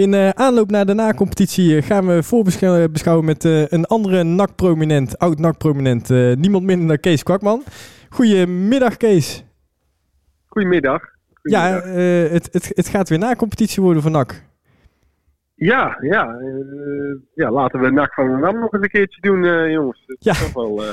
In 0.00 0.12
uh, 0.12 0.28
aanloop 0.28 0.70
naar 0.70 0.86
de 0.86 0.94
na-competitie 0.94 1.82
gaan 1.82 2.06
we 2.06 2.22
voorbeschouwen 2.22 3.24
met 3.24 3.44
uh, 3.44 3.66
een 3.66 3.84
andere 3.84 4.22
NAC-prominent, 4.22 5.18
oud 5.18 5.38
NAC-prominent, 5.38 6.10
uh, 6.10 6.36
niemand 6.36 6.64
minder 6.64 6.88
dan 6.88 7.00
Kees 7.00 7.22
Kwakman. 7.22 7.62
Goedemiddag 8.08 8.96
Kees. 8.96 9.44
Goedemiddag. 10.46 11.02
Ja, 11.42 11.80
het, 11.82 12.48
het, 12.52 12.72
het 12.74 12.88
gaat 12.88 13.08
weer 13.08 13.18
na-competitie 13.18 13.82
worden 13.82 14.02
voor 14.02 14.10
NAC. 14.10 14.42
Ja, 15.54 15.98
ja, 16.00 16.36
ja, 17.34 17.50
laten 17.50 17.80
we 17.80 17.90
NAC 17.90 18.14
van 18.14 18.40
NAM 18.40 18.60
nog 18.60 18.72
eens 18.72 18.82
een 18.82 18.90
keertje 18.90 19.20
doen, 19.20 19.70
jongens. 19.70 20.02
Het 20.06 20.24
ja. 20.24 20.32
Is 20.32 20.38
toch 20.38 20.52
wel, 20.52 20.84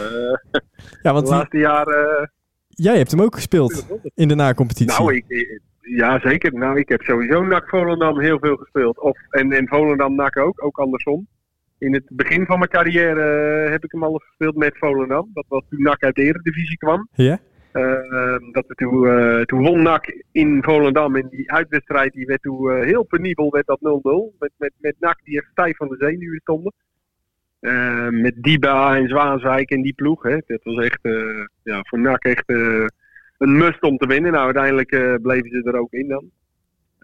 ja, 1.02 1.14
want 1.14 1.26
de 1.26 1.32
laatste 1.32 1.58
jaren... 1.58 2.32
Jij 2.68 2.98
hebt 2.98 3.12
hem 3.12 3.22
ook 3.22 3.36
gespeeld 3.36 3.86
in 4.16 4.28
de 4.28 4.36
na-competitie. 4.36 5.00
Nou, 5.00 5.16
ik, 5.16 5.62
ja, 5.96 6.20
zeker. 6.20 6.54
Nou, 6.54 6.80
ik 6.80 6.90
heb 6.90 7.02
sowieso 7.02 7.44
NAC 7.44 7.70
Volendam 7.70 8.20
heel 8.20 8.40
veel 8.40 8.56
gespeeld. 8.56 9.00
Of, 9.00 9.18
en, 9.30 9.52
en 9.52 9.68
Volendam 9.68 10.16
NAC 10.16 10.38
ook, 10.38 10.64
ook 10.64 10.80
andersom. 10.80 11.28
In 11.78 11.94
het 11.94 12.04
begin 12.10 12.46
van 12.46 12.58
mijn 12.58 12.70
carrière 12.70 13.66
uh, 13.66 13.72
heb 13.72 13.84
ik 13.84 13.92
hem 13.92 14.04
al 14.04 14.14
gespeeld 14.14 14.56
met 14.56 14.78
Volendam. 14.78 15.30
Dat 15.34 15.46
was 15.48 15.64
toen 15.70 15.82
NAC 15.82 16.04
uit 16.04 16.16
de 16.16 16.22
Eredivisie 16.22 16.78
kwam. 16.78 17.08
Ja? 17.12 17.40
Uh, 17.74 18.38
dat 18.52 18.68
we 18.68 18.74
toen, 18.76 19.04
uh, 19.04 19.42
toen 19.42 19.64
won 19.64 19.82
NAC 19.82 20.24
in 20.32 20.64
Volendam. 20.64 21.16
En 21.16 21.28
die 21.30 21.52
uitwedstrijd 21.52 22.14
die 22.14 22.26
werd 22.26 22.42
toen 22.42 22.84
heel 22.84 23.04
penibel, 23.04 23.50
werd 23.50 23.66
dat 23.66 23.80
0-0. 24.34 24.38
Met, 24.40 24.52
met, 24.58 24.72
met 24.78 24.96
NAC 25.00 25.20
die 25.24 25.38
echt 25.38 25.50
stijf 25.52 25.78
van 25.78 25.88
de 25.88 25.96
zenuwen 26.00 26.40
stonden. 26.40 26.74
met 28.22 28.34
Diba 28.44 28.96
en 28.96 29.08
Zwaanswijk 29.08 29.70
en 29.70 29.82
die 29.82 29.94
ploeg. 29.94 30.24
Hè. 30.24 30.38
Dat 30.48 30.64
was 30.64 30.86
echt 30.86 31.00
ja, 31.64 31.80
voor 31.82 32.00
NAC 32.00 32.24
echt 32.24 32.46
een 33.38 33.58
must 33.58 33.82
om 33.82 33.98
te 33.98 34.08
winnen. 34.08 34.32
Nou, 34.32 34.46
uiteindelijk 34.46 34.92
uh, 34.92 35.16
bleven 35.22 35.50
ze 35.50 35.62
er 35.64 35.80
ook 35.80 35.92
in 35.92 36.08
dan. 36.08 36.30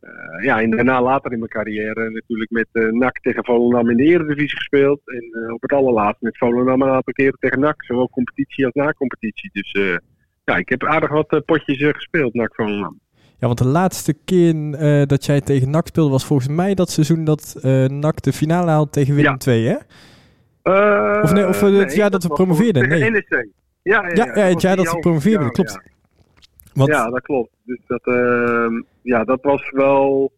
Uh, 0.02 0.44
ja, 0.44 0.62
en 0.62 0.70
daarna 0.70 1.02
later 1.02 1.32
in 1.32 1.38
mijn 1.38 1.52
carrière 1.52 2.10
natuurlijk 2.10 2.50
met 2.50 2.68
uh, 2.72 2.92
NAC 2.92 3.20
tegen 3.20 3.46
Volendam 3.46 3.90
in 3.90 3.98
de 3.98 4.04
Eredivisie 4.04 4.58
gespeeld. 4.58 5.02
En 5.06 5.54
op 5.54 5.62
het 5.62 5.72
allerlaatst 5.72 6.22
met 6.22 6.38
Volendam 6.38 6.82
een 6.82 6.90
aantal 6.90 7.14
keren 7.14 7.38
tegen 7.40 7.60
NAC. 7.60 7.84
Zowel 7.84 8.10
competitie 8.10 8.66
als 8.66 8.74
na-competitie. 8.74 9.50
Dus 9.54 9.72
ja, 10.44 10.58
ik 10.58 10.70
heb 10.70 10.84
aardig 10.84 11.10
wat 11.10 11.46
potjes 11.46 11.92
gespeeld, 11.92 12.34
NAC 12.34 12.56
Volendam. 12.56 13.00
Ja, 13.40 13.48
want 13.48 13.58
de 13.58 13.68
laatste 13.68 14.14
keer 14.26 14.56
dat 15.08 15.26
jij 15.26 15.42
tegen 15.42 15.70
NAC 15.70 15.88
speelde 15.88 16.12
was 16.12 16.26
volgens 16.26 16.50
mij 16.50 16.74
dat 16.74 16.90
seizoen 16.90 17.24
dat 17.24 17.60
NAC 17.88 18.22
de 18.22 18.34
finale 18.34 18.70
haalde 18.70 18.92
tegen 18.92 19.16
Willem 19.16 19.36
ja. 19.40 19.52
II, 19.52 19.68
hè? 19.68 19.76
of 21.22 21.34
nee, 21.34 21.48
of 21.48 21.62
nee, 21.62 21.80
het 21.80 21.96
jaar 21.96 22.10
dat, 22.10 22.22
dat 22.22 22.30
we 22.32 22.36
promoveerden? 22.36 22.90
Nee. 22.90 23.10
NEC. 23.10 23.48
Ja, 23.84 24.08
ja, 24.08 24.26
ja, 24.26 24.36
ja, 24.36 24.46
het 24.46 24.62
jaar 24.62 24.76
dat 24.76 24.92
we 24.92 25.00
promoveerden, 25.00 25.52
klopt. 25.52 25.80
Ja. 26.74 27.10
Dat 27.10 27.22
klopt. 27.22 27.52
Dus 27.64 27.80
dat, 27.88 28.08
uh, 28.08 28.82
ja, 29.02 29.24
dat 29.24 29.42
was 29.42 29.72
wel. 29.72 30.32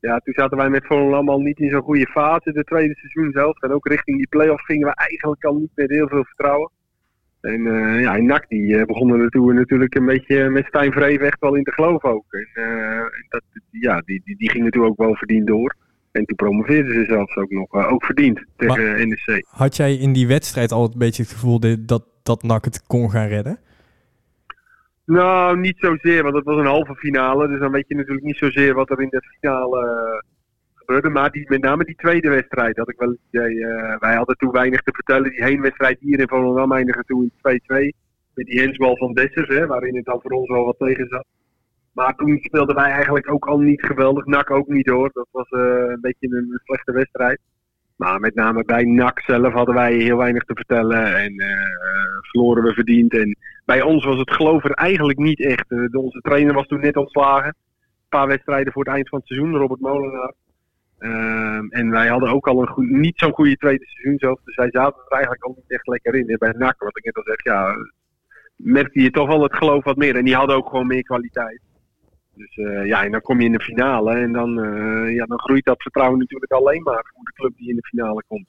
Ja, 0.00 0.18
toen 0.18 0.34
zaten 0.34 0.56
wij 0.56 0.68
met 0.68 0.86
Volendam 0.86 1.28
al 1.28 1.40
niet 1.40 1.58
in 1.58 1.70
zo'n 1.70 1.82
goede 1.82 2.06
fase. 2.06 2.52
De 2.52 2.64
tweede 2.64 2.94
seizoen 2.94 3.32
zelf. 3.32 3.62
En 3.62 3.72
ook 3.72 3.86
richting 3.86 4.16
die 4.16 4.28
play-off 4.28 4.64
gingen 4.64 4.88
we 4.88 4.94
eigenlijk 4.94 5.44
al 5.44 5.54
niet 5.54 5.70
met 5.74 5.90
heel 5.90 6.08
veel 6.08 6.24
vertrouwen. 6.24 6.70
En 7.40 7.60
uh, 7.60 8.00
ja, 8.00 8.16
NAC 8.16 8.48
die 8.48 8.62
uh, 8.62 8.84
begonnen 8.84 9.30
natuurlijk 9.54 9.94
een 9.94 10.06
beetje 10.06 10.48
met 10.48 10.66
Stijn 10.66 10.92
Vreven 10.92 11.26
echt 11.26 11.40
wel 11.40 11.54
in 11.54 11.64
te 11.64 11.72
geloven 11.72 12.08
ook. 12.08 12.24
En 12.28 12.48
uh, 12.54 13.02
dat, 13.28 13.42
ja, 13.70 14.00
die, 14.04 14.22
die, 14.24 14.36
die 14.36 14.50
gingen 14.50 14.70
toen 14.70 14.84
ook 14.84 14.96
wel 14.96 15.14
verdiend 15.14 15.46
door. 15.46 15.74
En 16.12 16.24
toen 16.24 16.36
promoveerden 16.36 16.94
ze 16.94 17.04
zelfs 17.04 17.36
ook 17.36 17.50
nog, 17.50 17.72
ook 17.72 18.04
verdiend 18.04 18.44
tegen 18.56 18.84
maar, 18.84 19.06
NEC. 19.06 19.44
Had 19.48 19.76
jij 19.76 19.94
in 19.94 20.12
die 20.12 20.26
wedstrijd 20.26 20.72
al 20.72 20.84
een 20.84 20.98
beetje 20.98 21.22
het 21.22 21.32
gevoel 21.32 21.60
dat, 21.86 22.04
dat 22.22 22.42
NAC 22.42 22.64
het 22.64 22.86
kon 22.86 23.10
gaan 23.10 23.28
redden? 23.28 23.58
Nou, 25.08 25.58
niet 25.58 25.78
zozeer, 25.78 26.22
want 26.22 26.34
het 26.34 26.44
was 26.44 26.56
een 26.56 26.66
halve 26.66 26.94
finale. 26.94 27.48
Dus 27.48 27.58
dan 27.58 27.72
weet 27.72 27.88
je 27.88 27.94
natuurlijk 27.94 28.26
niet 28.26 28.36
zozeer 28.36 28.74
wat 28.74 28.90
er 28.90 29.00
in 29.00 29.08
de 29.08 29.22
finale 29.22 29.84
uh, 29.84 30.30
gebeurde. 30.74 31.08
Maar 31.08 31.30
die, 31.30 31.44
met 31.48 31.62
name 31.62 31.84
die 31.84 31.94
tweede 31.94 32.28
wedstrijd 32.28 32.76
had 32.76 32.88
ik 32.88 32.98
wel 32.98 33.08
het 33.08 33.18
idee. 33.30 33.54
Uh, 33.54 33.98
wij 33.98 34.14
hadden 34.14 34.36
toen 34.36 34.50
weinig 34.50 34.80
te 34.82 34.94
vertellen. 34.94 35.30
Die 35.30 35.44
heenwedstrijd 35.44 36.00
hier 36.00 36.20
in 36.20 36.28
Volendam 36.28 36.72
eindigde 36.72 37.04
toen 37.04 37.30
in 37.42 37.60
2-2. 37.92 37.96
Met 38.34 38.46
die 38.46 38.60
hensbal 38.60 38.96
van 38.96 39.12
Dessers, 39.12 39.48
hè, 39.48 39.66
waarin 39.66 39.96
het 39.96 40.04
dan 40.04 40.20
voor 40.20 40.30
ons 40.30 40.48
wel 40.48 40.64
wat 40.64 40.78
tegen 40.78 41.08
zat. 41.08 41.26
Maar 41.92 42.14
toen 42.14 42.38
speelden 42.40 42.74
wij 42.74 42.90
eigenlijk 42.90 43.32
ook 43.32 43.46
al 43.46 43.58
niet 43.58 43.84
geweldig. 43.84 44.24
NAC 44.24 44.50
ook 44.50 44.68
niet 44.68 44.88
hoor. 44.88 45.10
Dat 45.12 45.28
was 45.30 45.50
uh, 45.50 45.60
een 45.60 46.00
beetje 46.00 46.28
een 46.28 46.60
slechte 46.64 46.92
wedstrijd. 46.92 47.40
Maar 47.98 48.20
met 48.20 48.34
name 48.34 48.64
bij 48.64 48.84
NAC 48.84 49.20
zelf 49.20 49.52
hadden 49.52 49.74
wij 49.74 49.94
heel 49.94 50.16
weinig 50.16 50.44
te 50.44 50.54
vertellen. 50.54 51.16
En 51.16 51.32
uh, 51.32 51.48
verloren 52.20 52.62
we 52.62 52.72
verdiend. 52.72 53.14
En 53.14 53.36
bij 53.64 53.82
ons 53.82 54.04
was 54.04 54.18
het 54.18 54.30
geloof 54.30 54.64
er 54.64 54.70
eigenlijk 54.70 55.18
niet 55.18 55.40
echt. 55.40 55.68
De, 55.68 55.88
onze 55.92 56.20
trainer 56.20 56.54
was 56.54 56.66
toen 56.66 56.80
net 56.80 56.96
ontslagen. 56.96 57.48
Een 57.48 58.18
paar 58.18 58.26
wedstrijden 58.26 58.72
voor 58.72 58.84
het 58.84 58.94
eind 58.94 59.08
van 59.08 59.18
het 59.18 59.28
seizoen, 59.28 59.56
Robert 59.56 59.80
Molenaar. 59.80 60.32
Uh, 60.98 61.60
en 61.68 61.90
wij 61.90 62.08
hadden 62.08 62.30
ook 62.30 62.46
al 62.48 62.60
een 62.60 62.68
goed, 62.68 62.90
niet 62.90 63.18
zo'n 63.18 63.32
goede 63.32 63.56
tweede 63.56 63.84
seizoen 63.86 64.18
zelf. 64.18 64.40
Dus 64.44 64.56
wij 64.56 64.70
zaten 64.70 65.02
er 65.04 65.12
eigenlijk 65.12 65.44
al 65.44 65.54
niet 65.56 65.70
echt 65.70 65.86
lekker 65.86 66.14
in. 66.14 66.36
Bij 66.38 66.54
NAC, 66.58 66.78
wat 66.78 66.96
ik 66.96 67.04
net 67.04 67.16
al 67.16 67.22
zeg, 67.22 67.44
ja, 67.44 67.74
merkte 68.56 69.00
je 69.00 69.10
toch 69.10 69.28
wel 69.28 69.42
het 69.42 69.56
geloof 69.56 69.84
wat 69.84 69.96
meer. 69.96 70.16
En 70.16 70.24
die 70.24 70.36
hadden 70.36 70.56
ook 70.56 70.68
gewoon 70.68 70.86
meer 70.86 71.02
kwaliteit. 71.02 71.60
Dus 72.38 72.56
uh, 72.56 72.86
ja, 72.86 73.04
en 73.04 73.10
dan 73.10 73.20
kom 73.20 73.40
je 73.40 73.46
in 73.46 73.52
de 73.52 73.60
finale 73.60 74.14
en 74.14 74.32
dan, 74.32 74.64
uh, 74.64 75.14
ja, 75.14 75.24
dan 75.24 75.38
groeit 75.38 75.64
dat 75.64 75.82
vertrouwen 75.82 76.18
natuurlijk 76.18 76.52
alleen 76.52 76.82
maar 76.82 77.12
voor 77.14 77.24
de 77.24 77.32
club 77.32 77.56
die 77.56 77.68
in 77.68 77.76
de 77.76 77.86
finale 77.86 78.22
komt. 78.28 78.46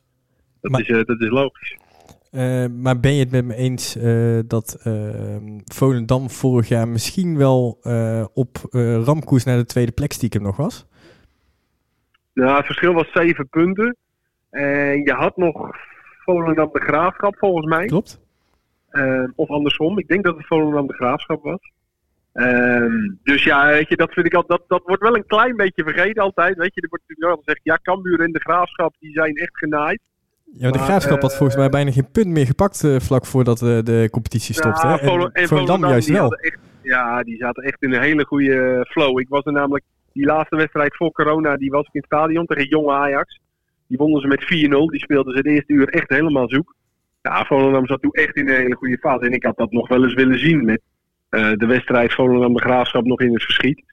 Dat, 0.61 0.72
maar, 0.72 0.81
is, 0.81 0.88
uh, 0.88 1.03
dat 1.03 1.22
is 1.22 1.29
logisch. 1.29 1.77
maar 2.81 3.00
ben 3.00 3.13
je 3.13 3.19
het 3.19 3.31
met 3.31 3.45
me 3.45 3.55
eens 3.55 3.97
dat 4.47 4.81
Volendam 5.73 6.29
vorig 6.29 6.67
jaar 6.67 6.88
misschien 6.88 7.38
wel 7.38 7.79
op 8.33 8.57
ramkoers 9.05 9.44
naar 9.44 9.57
de 9.57 9.66
tweede 9.66 9.91
plek 9.91 10.11
stiekem 10.11 10.41
nog 10.41 10.57
was? 10.57 10.88
Nou, 12.33 12.56
het 12.57 12.66
verschil 12.66 12.94
was 12.94 13.11
zeven 13.11 13.50
punten. 13.50 13.95
En 14.50 15.03
je 15.03 15.13
had 15.13 15.38
nog 15.38 15.77
Volendam 16.23 16.69
de 16.71 16.79
Graafschap 16.79 17.38
volgens 17.38 17.66
mij. 17.66 17.85
Klopt. 17.85 18.21
of 19.35 19.50
andersom, 19.50 20.00
ik 20.00 20.07
denk 20.07 20.23
dat 20.23 20.38
het 20.38 20.47
Volendam 20.47 20.88
de 20.88 20.94
Graafschap 20.94 21.44
was. 21.44 21.71
Um, 22.34 23.19
dus 23.23 23.44
ja, 23.44 23.67
weet 23.67 23.90
je, 23.90 23.95
dat 23.95 24.13
vind 24.13 24.25
ik 24.25 24.34
al, 24.34 24.44
dat, 24.47 24.63
dat 24.67 24.81
wordt 24.85 25.01
wel 25.01 25.16
een 25.16 25.25
klein 25.25 25.56
beetje 25.56 25.84
vergeten 25.84 26.23
altijd. 26.23 26.57
Weet 26.57 26.73
je, 26.73 26.81
er 26.81 26.90
wordt 26.90 27.03
natuurlijk 27.07 27.35
wel 27.35 27.44
gezegd, 27.45 27.59
ja, 27.63 27.79
Cambuur 27.81 28.19
en 28.19 28.31
de 28.31 28.40
Graafschap, 28.40 28.95
die 29.00 29.12
zijn 29.12 29.35
echt 29.35 29.57
genaaid. 29.57 30.00
Ja, 30.53 30.62
maar 30.62 30.72
de 30.72 30.79
Graafschap 30.79 31.18
uh, 31.18 31.22
had 31.22 31.35
volgens 31.35 31.57
mij 31.57 31.69
bijna 31.69 31.91
geen 31.91 32.12
punt 32.12 32.28
meer 32.28 32.45
gepakt 32.45 32.84
uh, 32.84 33.00
vlak 33.00 33.25
voordat 33.25 33.62
uh, 33.62 33.79
de 33.84 34.07
competitie 34.12 34.56
stopte. 34.56 34.88
Ja, 34.88 34.97
hè? 34.97 35.09
En, 35.09 35.31
en 35.31 35.47
Volendam 35.47 35.85
juist 35.85 36.09
wel. 36.09 36.34
Echt, 36.34 36.59
ja, 36.81 37.23
die 37.23 37.38
zaten 37.38 37.63
echt 37.63 37.81
in 37.81 37.94
een 37.94 38.01
hele 38.01 38.25
goede 38.25 38.85
flow. 38.89 39.19
Ik 39.19 39.29
was 39.29 39.45
er 39.45 39.51
namelijk, 39.51 39.84
die 40.13 40.25
laatste 40.25 40.56
wedstrijd 40.56 40.95
voor 40.95 41.12
corona, 41.12 41.57
die 41.57 41.72
was 41.72 41.88
ik 41.88 41.94
in 41.94 42.00
het 42.00 42.12
stadion 42.12 42.45
tegen 42.45 42.68
jonge 42.68 42.91
Ajax. 42.91 43.39
Die 43.88 43.97
wonnen 43.97 44.22
ze 44.22 44.28
met 44.28 44.44
4-0, 44.44 44.47
die 44.91 45.00
speelden 45.00 45.31
ze 45.31 45.38
het 45.38 45.47
eerste 45.47 45.73
uur 45.73 45.89
echt 45.89 46.09
helemaal 46.09 46.50
zoek. 46.50 46.75
Ja, 47.22 47.45
Volendam 47.45 47.88
zat 47.88 48.01
toen 48.01 48.12
echt 48.12 48.35
in 48.35 48.50
een 48.50 48.56
hele 48.56 48.75
goede 48.75 48.97
fase. 48.97 49.25
En 49.25 49.34
ik 49.34 49.44
had 49.44 49.57
dat 49.57 49.72
nog 49.72 49.88
wel 49.88 50.03
eens 50.03 50.13
willen 50.13 50.39
zien 50.39 50.66
met 50.66 50.81
uh, 51.29 51.51
de 51.53 51.66
wedstrijd 51.66 52.13
Volendam 52.13 52.53
de 52.53 52.62
Graafschap 52.62 53.06
nog 53.06 53.22
in 53.22 53.34
het 53.34 53.44
verschiet. 53.44 53.84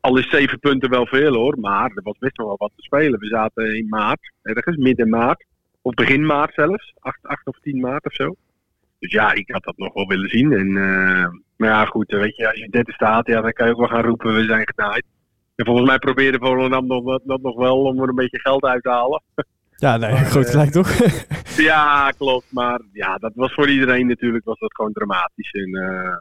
Al 0.00 0.18
is 0.18 0.30
zeven 0.30 0.58
punten 0.58 0.90
wel 0.90 1.06
veel 1.06 1.34
hoor, 1.34 1.58
maar 1.60 1.90
er 1.94 2.02
was 2.02 2.18
best 2.18 2.36
nog 2.36 2.46
wel 2.46 2.56
wat 2.56 2.72
te 2.76 2.82
spelen. 2.82 3.20
We 3.20 3.26
zaten 3.26 3.76
in 3.76 3.88
maart, 3.88 4.32
ergens 4.42 4.76
midden 4.76 5.08
maart, 5.08 5.44
of 5.82 5.94
begin 5.94 6.26
maart 6.26 6.54
zelfs, 6.54 6.94
8, 6.98 7.18
8 7.22 7.46
of 7.46 7.58
10 7.60 7.80
maart 7.80 8.04
of 8.04 8.14
zo. 8.14 8.34
Dus 8.98 9.12
ja, 9.12 9.32
ik 9.32 9.50
had 9.50 9.64
dat 9.64 9.76
nog 9.76 9.94
wel 9.94 10.06
willen 10.06 10.28
zien. 10.28 10.52
En, 10.52 10.68
uh, 10.68 11.28
maar 11.56 11.68
ja, 11.68 11.84
goed, 11.84 12.10
weet 12.10 12.36
je, 12.36 12.48
als 12.48 12.58
je 12.58 12.68
derde 12.68 12.92
staat, 12.92 13.26
ja, 13.26 13.40
dan 13.40 13.52
kan 13.52 13.66
je 13.66 13.72
ook 13.72 13.78
wel 13.78 13.88
gaan 13.88 14.04
roepen, 14.04 14.34
we 14.34 14.44
zijn 14.44 14.72
genaaid. 14.74 15.04
En 15.54 15.64
volgens 15.64 15.86
mij 15.86 15.98
probeerde 15.98 16.38
Volendam 16.38 16.86
nog, 16.86 17.20
dat 17.24 17.42
nog 17.42 17.56
wel 17.56 17.82
om 17.82 18.02
er 18.02 18.08
een 18.08 18.14
beetje 18.14 18.40
geld 18.40 18.64
uit 18.64 18.82
te 18.82 18.90
halen. 18.90 19.22
Ja, 19.80 19.96
nee, 19.96 20.14
groot 20.14 20.50
gelijk 20.50 20.70
toch? 20.70 20.90
ja, 21.70 22.10
klopt. 22.10 22.52
Maar 22.52 22.80
ja, 22.92 23.16
dat 23.16 23.32
was 23.34 23.54
voor 23.54 23.68
iedereen 23.68 24.06
natuurlijk 24.06 24.44
was 24.44 24.58
dat 24.58 24.74
gewoon 24.74 24.92
dramatisch. 24.92 25.50
En, 25.50 25.68
uh, 25.68 26.16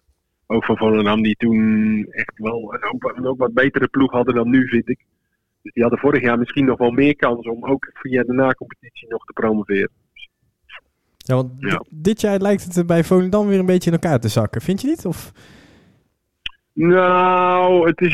ook 0.47 0.65
van 0.65 0.77
Volendam, 0.77 1.21
die 1.21 1.35
toen 1.35 2.05
echt 2.09 2.37
wel 2.37 2.73
een 2.73 2.83
ook, 2.83 3.13
een 3.17 3.27
ook 3.27 3.37
wat 3.37 3.53
betere 3.53 3.87
ploeg 3.87 4.11
hadden 4.11 4.35
dan 4.35 4.49
nu, 4.49 4.67
vind 4.67 4.89
ik. 4.89 4.99
Dus 5.61 5.73
die 5.73 5.83
hadden 5.83 6.01
vorig 6.01 6.21
jaar 6.21 6.37
misschien 6.37 6.65
nog 6.65 6.77
wel 6.77 6.91
meer 6.91 7.15
kans 7.15 7.47
om 7.47 7.65
ook 7.65 7.89
via 7.93 8.23
de 8.23 8.33
na-competitie 8.33 9.07
nog 9.09 9.25
te 9.25 9.33
promoveren. 9.33 9.89
Ja, 11.17 11.35
want 11.35 11.51
ja. 11.57 11.83
dit 11.89 12.21
jaar 12.21 12.39
lijkt 12.39 12.75
het 12.75 12.87
bij 12.87 13.03
Volendam 13.03 13.47
weer 13.47 13.59
een 13.59 13.65
beetje 13.65 13.91
in 13.91 13.99
elkaar 13.99 14.19
te 14.19 14.27
zakken. 14.27 14.61
Vind 14.61 14.81
je 14.81 14.87
niet? 14.87 15.05
Of? 15.05 15.31
Nou, 16.73 17.87
het 17.87 18.01
is 18.01 18.13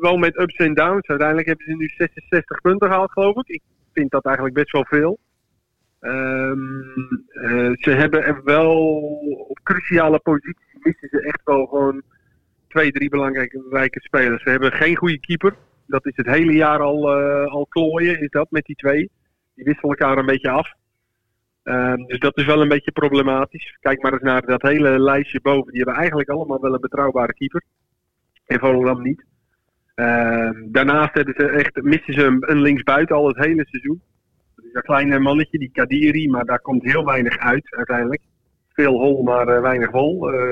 wel 0.00 0.16
met 0.16 0.38
ups 0.38 0.56
en 0.56 0.74
downs. 0.74 1.06
Uiteindelijk 1.06 1.48
hebben 1.48 1.66
ze 1.66 1.76
nu 1.76 1.88
66 1.88 2.60
punten 2.60 2.88
gehaald, 2.88 3.12
geloof 3.12 3.36
ik. 3.36 3.48
Ik 3.48 3.62
vind 3.92 4.10
dat 4.10 4.24
eigenlijk 4.24 4.54
best 4.54 4.70
wel 4.70 4.84
veel. 4.84 5.18
Um, 6.00 7.26
uh, 7.32 7.72
ze 7.78 7.90
hebben 7.90 8.24
er 8.24 8.44
wel 8.44 8.76
op 9.48 9.60
cruciale 9.62 10.18
posities 10.18 10.69
missen 10.82 11.08
ze 11.08 11.20
echt 11.22 11.40
wel 11.44 11.66
gewoon 11.66 12.02
twee, 12.68 12.92
drie 12.92 13.08
belangrijke 13.08 14.00
spelers. 14.00 14.42
Ze 14.42 14.50
hebben 14.50 14.72
geen 14.72 14.96
goede 14.96 15.20
keeper. 15.20 15.54
Dat 15.86 16.06
is 16.06 16.16
het 16.16 16.26
hele 16.26 16.52
jaar 16.52 16.80
al, 16.80 17.20
uh, 17.20 17.46
al 17.46 17.66
klooien, 17.66 18.20
is 18.20 18.30
dat 18.30 18.50
met 18.50 18.64
die 18.64 18.76
twee. 18.76 19.10
Die 19.54 19.64
wisselen 19.64 19.90
elkaar 19.90 20.18
een 20.18 20.26
beetje 20.26 20.50
af. 20.50 20.72
Um, 21.64 22.06
dus 22.06 22.18
dat 22.18 22.36
is 22.36 22.44
wel 22.44 22.60
een 22.60 22.68
beetje 22.68 22.92
problematisch. 22.92 23.76
Kijk 23.80 24.02
maar 24.02 24.12
eens 24.12 24.22
naar 24.22 24.46
dat 24.46 24.62
hele 24.62 24.98
lijstje 24.98 25.40
boven. 25.40 25.72
Die 25.72 25.82
hebben 25.82 26.00
eigenlijk 26.00 26.28
allemaal 26.28 26.60
wel 26.60 26.74
een 26.74 26.80
betrouwbare 26.80 27.34
keeper. 27.34 27.62
En 28.46 28.58
Volendam 28.58 29.02
niet. 29.02 29.24
Ehm, 29.94 30.70
daarnaast 30.70 31.14
hebben 31.14 31.34
ze 31.36 31.48
echt, 31.48 31.82
missen 31.82 32.14
ze 32.14 32.24
een, 32.24 32.50
een 32.50 32.60
linksbuiten 32.60 33.16
al 33.16 33.26
het 33.26 33.36
hele 33.36 33.66
seizoen. 33.66 34.02
Dat 34.56 34.64
is 34.64 34.74
een 34.74 34.82
kleine 34.82 35.18
mannetje, 35.18 35.58
die 35.58 35.70
Kadiri, 35.72 36.28
maar 36.28 36.44
daar 36.44 36.60
komt 36.60 36.82
heel 36.82 37.04
weinig 37.04 37.38
uit 37.38 37.70
uiteindelijk. 37.70 38.22
Veel 38.80 38.98
hol, 38.98 39.22
maar 39.22 39.48
eh, 39.48 39.60
weinig 39.60 39.90
wol. 39.90 40.34
Uh, 40.34 40.42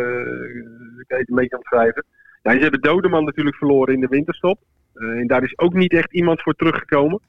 ik 0.99 1.05
het 1.07 1.29
een 1.29 1.35
beetje 1.35 1.57
omschrijven. 1.57 2.05
Ja, 2.43 2.53
ze 2.53 2.59
hebben 2.59 2.81
Dodeman 2.81 3.25
natuurlijk 3.25 3.57
verloren 3.57 3.95
in 3.95 4.01
de 4.01 4.07
winterstop. 4.07 4.59
Uh, 4.95 5.21
en 5.21 5.27
daar 5.27 5.43
is 5.43 5.59
ook 5.59 5.75
niet 5.75 5.93
echt 5.93 6.13
iemand 6.13 6.43
voor 6.43 6.55
teruggekomen. 6.55 7.21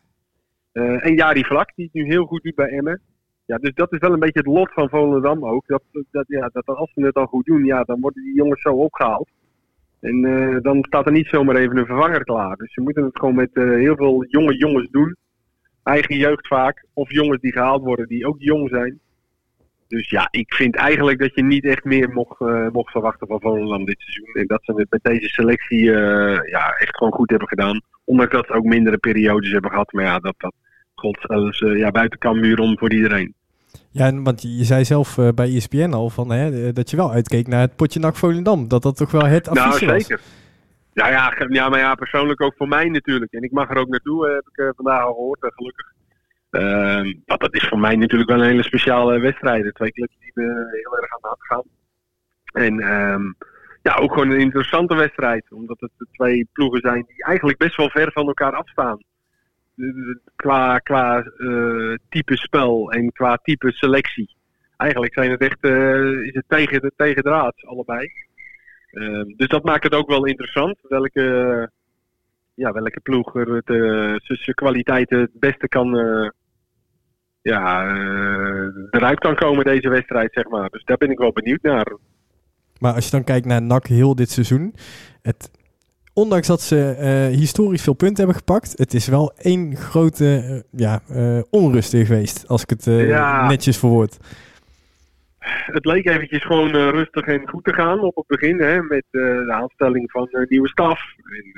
En 0.71 1.15
Jari 1.15 1.43
Vlak, 1.43 1.71
die 1.75 1.85
het 1.85 1.93
nu 1.93 2.05
heel 2.05 2.25
goed 2.25 2.43
doet 2.43 2.55
bij 2.55 2.67
Emmen. 2.67 3.01
Ja, 3.45 3.57
dus 3.57 3.73
dat 3.73 3.91
is 3.93 3.99
wel 3.99 4.13
een 4.13 4.19
beetje 4.19 4.39
het 4.39 4.47
lot 4.47 4.73
van 4.73 4.89
Volendam 4.89 5.45
ook. 5.45 5.67
Dat, 5.67 5.83
dat, 6.11 6.25
ja, 6.27 6.49
dat 6.53 6.65
als 6.65 6.91
ze 6.93 7.01
het 7.01 7.13
dan 7.13 7.27
goed 7.27 7.45
doen, 7.45 7.65
ja, 7.65 7.83
dan 7.83 7.99
worden 7.99 8.23
die 8.23 8.35
jongens 8.35 8.61
zo 8.61 8.73
opgehaald. 8.73 9.29
En 9.99 10.21
dan 10.61 10.83
staat 10.87 11.05
er 11.05 11.11
niet 11.11 11.27
zomaar 11.27 11.55
even 11.55 11.77
een 11.77 11.85
vervanger 11.85 12.23
klaar. 12.23 12.55
Dus 12.55 12.73
ze 12.73 12.81
moeten 12.81 13.03
het 13.03 13.19
gewoon 13.19 13.35
met 13.35 13.49
heel 13.53 13.95
veel 13.95 14.25
jonge 14.25 14.57
jongens 14.57 14.89
doen. 14.91 15.15
Eigen 15.83 16.17
jeugd 16.17 16.47
vaak. 16.47 16.85
Of 16.93 17.11
jongens 17.11 17.41
die 17.41 17.51
gehaald 17.51 17.83
worden 17.83 18.07
die 18.07 18.27
ook 18.27 18.35
jong 18.39 18.69
zijn. 18.69 18.99
Dus 19.89 20.09
ja, 20.09 20.27
ik 20.31 20.53
vind 20.53 20.75
eigenlijk 20.75 21.19
dat 21.19 21.35
je 21.35 21.43
niet 21.43 21.65
echt 21.65 21.83
meer 21.83 22.09
mocht, 22.09 22.41
uh, 22.41 22.67
mocht 22.71 22.91
verwachten 22.91 23.27
van 23.27 23.41
Volendam 23.41 23.85
dit 23.85 23.99
seizoen. 23.99 24.33
En 24.33 24.47
dat 24.47 24.59
ze 24.63 24.73
het 24.75 24.87
met 24.89 25.03
deze 25.03 25.27
selectie 25.27 25.83
ja, 26.49 26.73
echt 26.77 26.97
gewoon 26.97 27.13
goed 27.13 27.29
hebben 27.29 27.47
gedaan. 27.47 27.81
Ondanks 28.03 28.33
dat 28.33 28.45
ze 28.45 28.53
ook 28.53 28.63
mindere 28.63 28.97
periodes 28.97 29.51
hebben 29.51 29.71
gehad. 29.71 29.91
Maar 29.91 30.03
ja, 30.03 30.19
dat, 30.19 30.33
dat 30.37 30.53
gold 30.95 31.17
zelfs 31.21 31.59
ja, 31.59 31.91
buiten 31.91 32.19
Cambuur 32.19 32.59
om 32.59 32.77
voor 32.77 32.91
iedereen. 32.91 33.33
Ja, 33.91 34.21
want 34.21 34.41
je 34.41 34.63
zei 34.63 34.85
zelf 34.85 35.17
bij 35.35 35.55
ESPN 35.55 35.91
al 35.91 36.09
van, 36.09 36.31
hè, 36.31 36.73
dat 36.73 36.89
je 36.89 36.97
wel 36.97 37.11
uitkeek 37.11 37.47
naar 37.47 37.61
het 37.61 37.75
potje 37.75 37.99
NAC 37.99 38.15
Volendam. 38.15 38.67
Dat 38.67 38.81
dat 38.81 38.97
toch 38.97 39.11
wel 39.11 39.25
het 39.25 39.47
affiche 39.47 39.85
nou, 39.85 39.99
zeker. 39.99 40.21
Ja, 40.93 41.09
ja, 41.09 41.45
ja, 41.49 41.69
maar 41.69 41.79
ja, 41.79 41.95
persoonlijk 41.95 42.41
ook 42.41 42.53
voor 42.57 42.67
mij 42.67 42.89
natuurlijk. 42.89 43.31
En 43.31 43.43
ik 43.43 43.51
mag 43.51 43.69
er 43.69 43.77
ook 43.77 43.87
naartoe, 43.87 44.27
heb 44.27 44.47
ik 44.51 44.73
vandaag 44.75 45.03
al 45.03 45.13
gehoord, 45.13 45.53
gelukkig. 45.55 45.93
Uh, 46.51 47.13
dat 47.25 47.53
is 47.53 47.67
voor 47.67 47.79
mij 47.79 47.95
natuurlijk 47.95 48.29
wel 48.29 48.39
een 48.39 48.49
hele 48.49 48.63
speciale 48.63 49.19
wedstrijd. 49.19 49.73
Twee 49.73 49.91
clubs 49.91 50.15
die 50.19 50.31
me 50.33 50.43
heel 50.71 50.97
erg 50.97 51.11
aan 51.11 51.21
de 51.21 51.27
hand 51.27 51.45
gaan. 51.45 51.63
En 52.51 52.93
um, 52.93 53.35
ja, 53.81 53.95
ook 53.95 54.13
gewoon 54.13 54.29
een 54.29 54.39
interessante 54.39 54.95
wedstrijd. 54.95 55.51
Omdat 55.51 55.79
het 55.79 55.91
twee 56.11 56.47
ploegen 56.53 56.79
zijn 56.79 57.05
die 57.07 57.23
eigenlijk 57.23 57.57
best 57.57 57.75
wel 57.75 57.89
ver 57.89 58.11
van 58.11 58.27
elkaar 58.27 58.53
afstaan 58.53 58.99
qua, 60.35 60.79
qua 60.79 61.31
uh, 61.37 61.95
type 62.09 62.37
spel 62.37 62.91
en 62.91 63.11
qua 63.11 63.39
type 63.43 63.71
selectie. 63.71 64.35
Eigenlijk 64.77 65.13
zijn 65.13 65.31
het 65.31 65.41
echt 65.41 65.57
uh, 65.61 66.25
is 66.25 66.33
het 66.33 66.45
tegen, 66.47 66.91
tegen 66.95 67.23
draad, 67.23 67.55
allebei. 67.65 68.11
Uh, 68.91 69.23
dus 69.37 69.47
dat 69.47 69.63
maakt 69.63 69.83
het 69.83 69.93
ook 69.93 70.07
wel 70.07 70.25
interessant. 70.25 70.77
Welke, 70.81 71.69
ja, 72.59 72.71
welke 72.71 72.99
ploeg 72.99 73.35
er 73.35 73.55
het, 73.55 74.21
zijn 74.23 74.55
kwaliteiten 74.55 75.19
het 75.19 75.39
beste 75.39 75.67
kan, 75.67 75.87
ja, 77.41 77.85
eruit 78.89 79.19
kan 79.19 79.35
komen 79.35 79.65
deze 79.65 79.89
wedstrijd, 79.89 80.33
zeg 80.33 80.47
maar. 80.47 80.69
Dus 80.69 80.83
daar 80.83 80.97
ben 80.97 81.11
ik 81.11 81.17
wel 81.17 81.31
benieuwd 81.31 81.61
naar. 81.61 81.97
Maar 82.79 82.93
als 82.93 83.05
je 83.05 83.11
dan 83.11 83.23
kijkt 83.23 83.45
naar 83.45 83.61
NAC 83.61 83.87
heel 83.87 84.15
dit 84.15 84.29
seizoen. 84.29 84.75
Het, 85.21 85.51
ondanks 86.13 86.47
dat 86.47 86.61
ze 86.61 86.95
uh, 87.31 87.37
historisch 87.37 87.81
veel 87.81 87.93
punten 87.93 88.17
hebben 88.17 88.35
gepakt, 88.35 88.73
het 88.77 88.93
is 88.93 89.07
wel 89.07 89.33
één 89.37 89.75
grote 89.75 90.43
uh, 90.49 90.79
ja, 90.81 91.01
uh, 91.11 91.41
onrust 91.49 91.91
geweest, 91.91 92.47
als 92.47 92.61
ik 92.61 92.69
het 92.69 92.85
ja. 92.85 93.47
netjes 93.47 93.77
verwoord. 93.77 94.17
Het 95.47 95.85
leek 95.85 96.05
eventjes 96.05 96.43
gewoon 96.43 96.71
rustig 96.71 97.25
en 97.25 97.49
goed 97.49 97.63
te 97.63 97.73
gaan 97.73 97.99
op 97.99 98.15
het 98.15 98.27
begin, 98.27 98.59
hè, 98.59 98.81
met 98.81 99.03
de 99.09 99.51
aanstelling 99.53 100.11
van 100.11 100.27
nieuwe 100.31 100.67
staf. 100.67 101.01
En, 101.15 101.51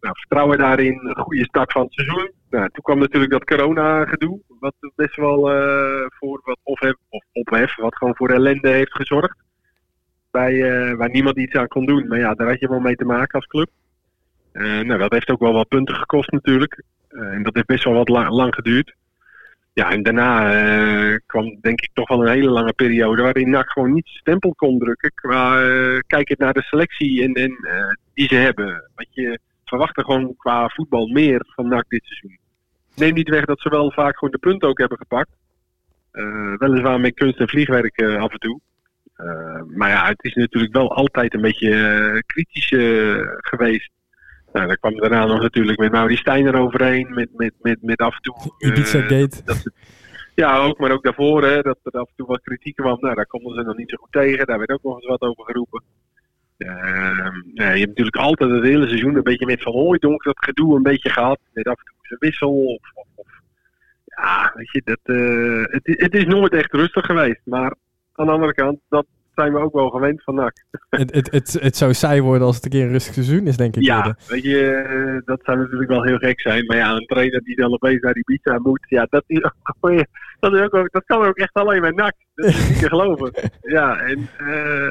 nou, 0.00 0.18
vertrouwen 0.18 0.58
daarin, 0.58 1.00
een 1.04 1.16
goede 1.16 1.44
start 1.44 1.72
van 1.72 1.82
het 1.82 1.92
seizoen. 1.92 2.30
Nou, 2.50 2.68
toen 2.72 2.82
kwam 2.82 2.98
natuurlijk 2.98 3.32
dat 3.32 3.44
corona-gedoe, 3.44 4.40
wat 4.60 4.74
best 4.94 5.16
wel 5.16 5.40
voor 6.08 6.40
wat 6.44 6.58
ophef, 6.62 6.94
of 7.08 7.24
ophef, 7.32 7.76
wat 7.76 7.96
gewoon 7.96 8.16
voor 8.16 8.30
ellende 8.30 8.68
heeft 8.68 8.94
gezorgd. 8.94 9.36
Bij, 10.30 10.58
waar 10.96 11.10
niemand 11.10 11.38
iets 11.38 11.54
aan 11.54 11.68
kon 11.68 11.86
doen. 11.86 12.06
Maar 12.08 12.18
ja, 12.18 12.34
daar 12.34 12.48
had 12.48 12.60
je 12.60 12.68
wel 12.68 12.80
mee 12.80 12.96
te 12.96 13.04
maken 13.04 13.34
als 13.34 13.46
club. 13.46 13.68
Nou, 14.52 14.98
dat 14.98 15.12
heeft 15.12 15.30
ook 15.30 15.40
wel 15.40 15.52
wat 15.52 15.68
punten 15.68 15.94
gekost 15.94 16.30
natuurlijk. 16.30 16.82
En 17.08 17.42
dat 17.42 17.54
heeft 17.54 17.66
best 17.66 17.84
wel 17.84 17.94
wat 17.94 18.08
lang 18.08 18.54
geduurd. 18.54 18.94
Ja, 19.74 19.90
en 19.90 20.02
daarna 20.02 20.64
uh, 20.64 21.18
kwam 21.26 21.58
denk 21.60 21.80
ik 21.80 21.90
toch 21.92 22.08
wel 22.08 22.20
een 22.20 22.32
hele 22.32 22.50
lange 22.50 22.72
periode 22.72 23.22
waarin 23.22 23.50
NAC 23.50 23.70
gewoon 23.70 23.92
niet 23.92 24.06
stempel 24.06 24.54
kon 24.54 24.78
drukken. 24.78 25.12
Qua 25.14 25.60
kijkend 26.06 26.38
naar 26.38 26.52
de 26.52 26.62
selectie 26.62 27.22
en, 27.22 27.32
en 27.32 27.56
die 28.14 28.28
ze 28.28 28.34
hebben. 28.34 28.90
Want 28.94 29.08
je 29.10 29.38
verwachtte 29.64 30.04
gewoon 30.04 30.36
qua 30.36 30.68
voetbal 30.68 31.06
meer 31.06 31.44
van 31.54 31.68
NAC 31.68 31.84
dit 31.88 32.04
seizoen. 32.04 32.38
Neem 32.94 33.14
niet 33.14 33.28
weg 33.28 33.44
dat 33.44 33.60
ze 33.60 33.68
wel 33.68 33.90
vaak 33.90 34.18
gewoon 34.18 34.34
de 34.34 34.38
punten 34.38 34.68
ook 34.68 34.78
hebben 34.78 34.98
gepakt. 34.98 35.30
weliswaar 36.58 37.00
met 37.00 37.14
kunst 37.14 37.38
en 37.38 37.48
vliegwerk 37.48 38.02
af 38.02 38.32
en 38.32 38.38
toe. 38.38 38.60
maar 39.74 39.90
ja, 39.90 40.06
het 40.06 40.24
is 40.24 40.34
natuurlijk 40.34 40.72
wel 40.72 40.94
altijd 40.94 41.34
een 41.34 41.40
beetje 41.40 42.22
kritisch 42.26 42.68
geweest 43.36 43.90
nou, 44.54 44.66
daar 44.66 44.78
kwam 44.78 44.96
daarna 44.96 45.26
nog 45.26 45.40
natuurlijk 45.40 45.78
met 45.78 45.92
Maurice 45.92 46.20
Steiner 46.20 46.54
overheen. 46.54 47.14
Met, 47.14 47.28
met, 47.32 47.52
met, 47.60 47.82
met 47.82 47.98
af 47.98 48.14
en 48.14 48.20
toe... 48.22 48.34
Ibiza 48.66 49.00
Gate. 49.00 49.42
Dat, 49.44 49.70
ja, 50.34 50.58
ook, 50.58 50.78
maar 50.78 50.90
ook 50.90 51.02
daarvoor, 51.02 51.42
hè, 51.42 51.62
dat 51.62 51.78
er 51.82 52.00
af 52.00 52.08
en 52.08 52.14
toe 52.16 52.26
wat 52.26 52.42
kritiek 52.42 52.76
kwam. 52.76 53.00
Nou, 53.00 53.14
daar 53.14 53.26
konden 53.26 53.54
ze 53.54 53.62
nog 53.62 53.76
niet 53.76 53.90
zo 53.90 53.96
goed 53.96 54.12
tegen. 54.12 54.46
Daar 54.46 54.58
werd 54.58 54.70
ook 54.70 54.82
nog 54.82 54.94
eens 54.94 55.06
wat 55.06 55.20
over 55.20 55.44
geroepen. 55.44 55.82
Uh, 56.58 56.68
ja, 57.54 57.70
je 57.70 57.78
hebt 57.78 57.86
natuurlijk 57.86 58.16
altijd 58.16 58.50
het 58.50 58.62
hele 58.62 58.86
seizoen 58.86 59.16
een 59.16 59.22
beetje 59.22 59.46
met 59.46 59.62
Van 59.62 59.72
Hooijdonk 59.72 60.22
dat 60.22 60.44
gedoe 60.44 60.76
een 60.76 60.82
beetje 60.82 61.10
gehad. 61.10 61.38
Met 61.52 61.66
af 61.66 61.78
en 61.78 61.84
toe 61.84 61.94
een 62.02 62.16
wissel. 62.18 62.64
Of, 62.64 62.90
of, 62.94 63.06
of, 63.14 63.26
ja, 64.04 64.52
weet 64.54 64.70
je, 64.70 64.82
dat, 64.84 65.00
uh, 65.04 65.64
het, 65.64 66.00
het 66.00 66.14
is 66.14 66.24
nooit 66.24 66.52
echt 66.52 66.72
rustig 66.72 67.06
geweest. 67.06 67.40
Maar 67.44 67.74
aan 68.12 68.26
de 68.26 68.32
andere 68.32 68.54
kant, 68.54 68.78
dat 68.88 69.06
zijn 69.34 69.52
we 69.52 69.58
ook 69.58 69.72
wel 69.72 69.90
gewend 69.90 70.22
van 70.22 70.34
NAC. 70.34 70.64
Het, 70.90 71.14
het, 71.14 71.30
het, 71.30 71.52
het 71.60 71.76
zou 71.76 71.94
saai 71.94 72.22
worden 72.22 72.46
als 72.46 72.56
het 72.56 72.64
een 72.64 72.70
keer 72.70 72.82
een 72.82 72.90
rustig 72.90 73.14
seizoen 73.14 73.46
is, 73.46 73.56
denk 73.56 73.76
ik. 73.76 73.82
Ja, 73.82 74.16
weet 74.28 74.42
je, 74.42 74.70
eh, 74.70 75.20
dat 75.24 75.40
zou 75.42 75.58
natuurlijk 75.58 75.90
wel 75.90 76.04
heel 76.04 76.18
gek 76.18 76.40
zijn. 76.40 76.66
Maar 76.66 76.76
ja, 76.76 76.94
een 76.94 77.06
trainer 77.06 77.40
die 77.42 77.56
dan 77.56 77.72
opeens 77.72 78.00
naar 78.00 78.12
die 78.12 78.24
pizza 78.24 78.58
moet, 78.58 78.86
ja, 78.88 79.06
dat, 79.10 79.24
is 79.26 79.44
ook, 79.44 79.54
dat, 80.40 80.52
is 80.52 80.60
ook, 80.60 80.92
dat 80.92 81.04
kan 81.04 81.26
ook 81.26 81.36
echt 81.36 81.52
alleen 81.52 81.80
met 81.80 81.94
NAC. 81.94 82.14
Dat 82.34 82.46
is 82.46 82.68
niet 82.68 82.78
te 82.78 82.88
geloven. 82.96 83.32
Ja, 83.60 84.00
en, 84.00 84.28
uh, 84.40 84.90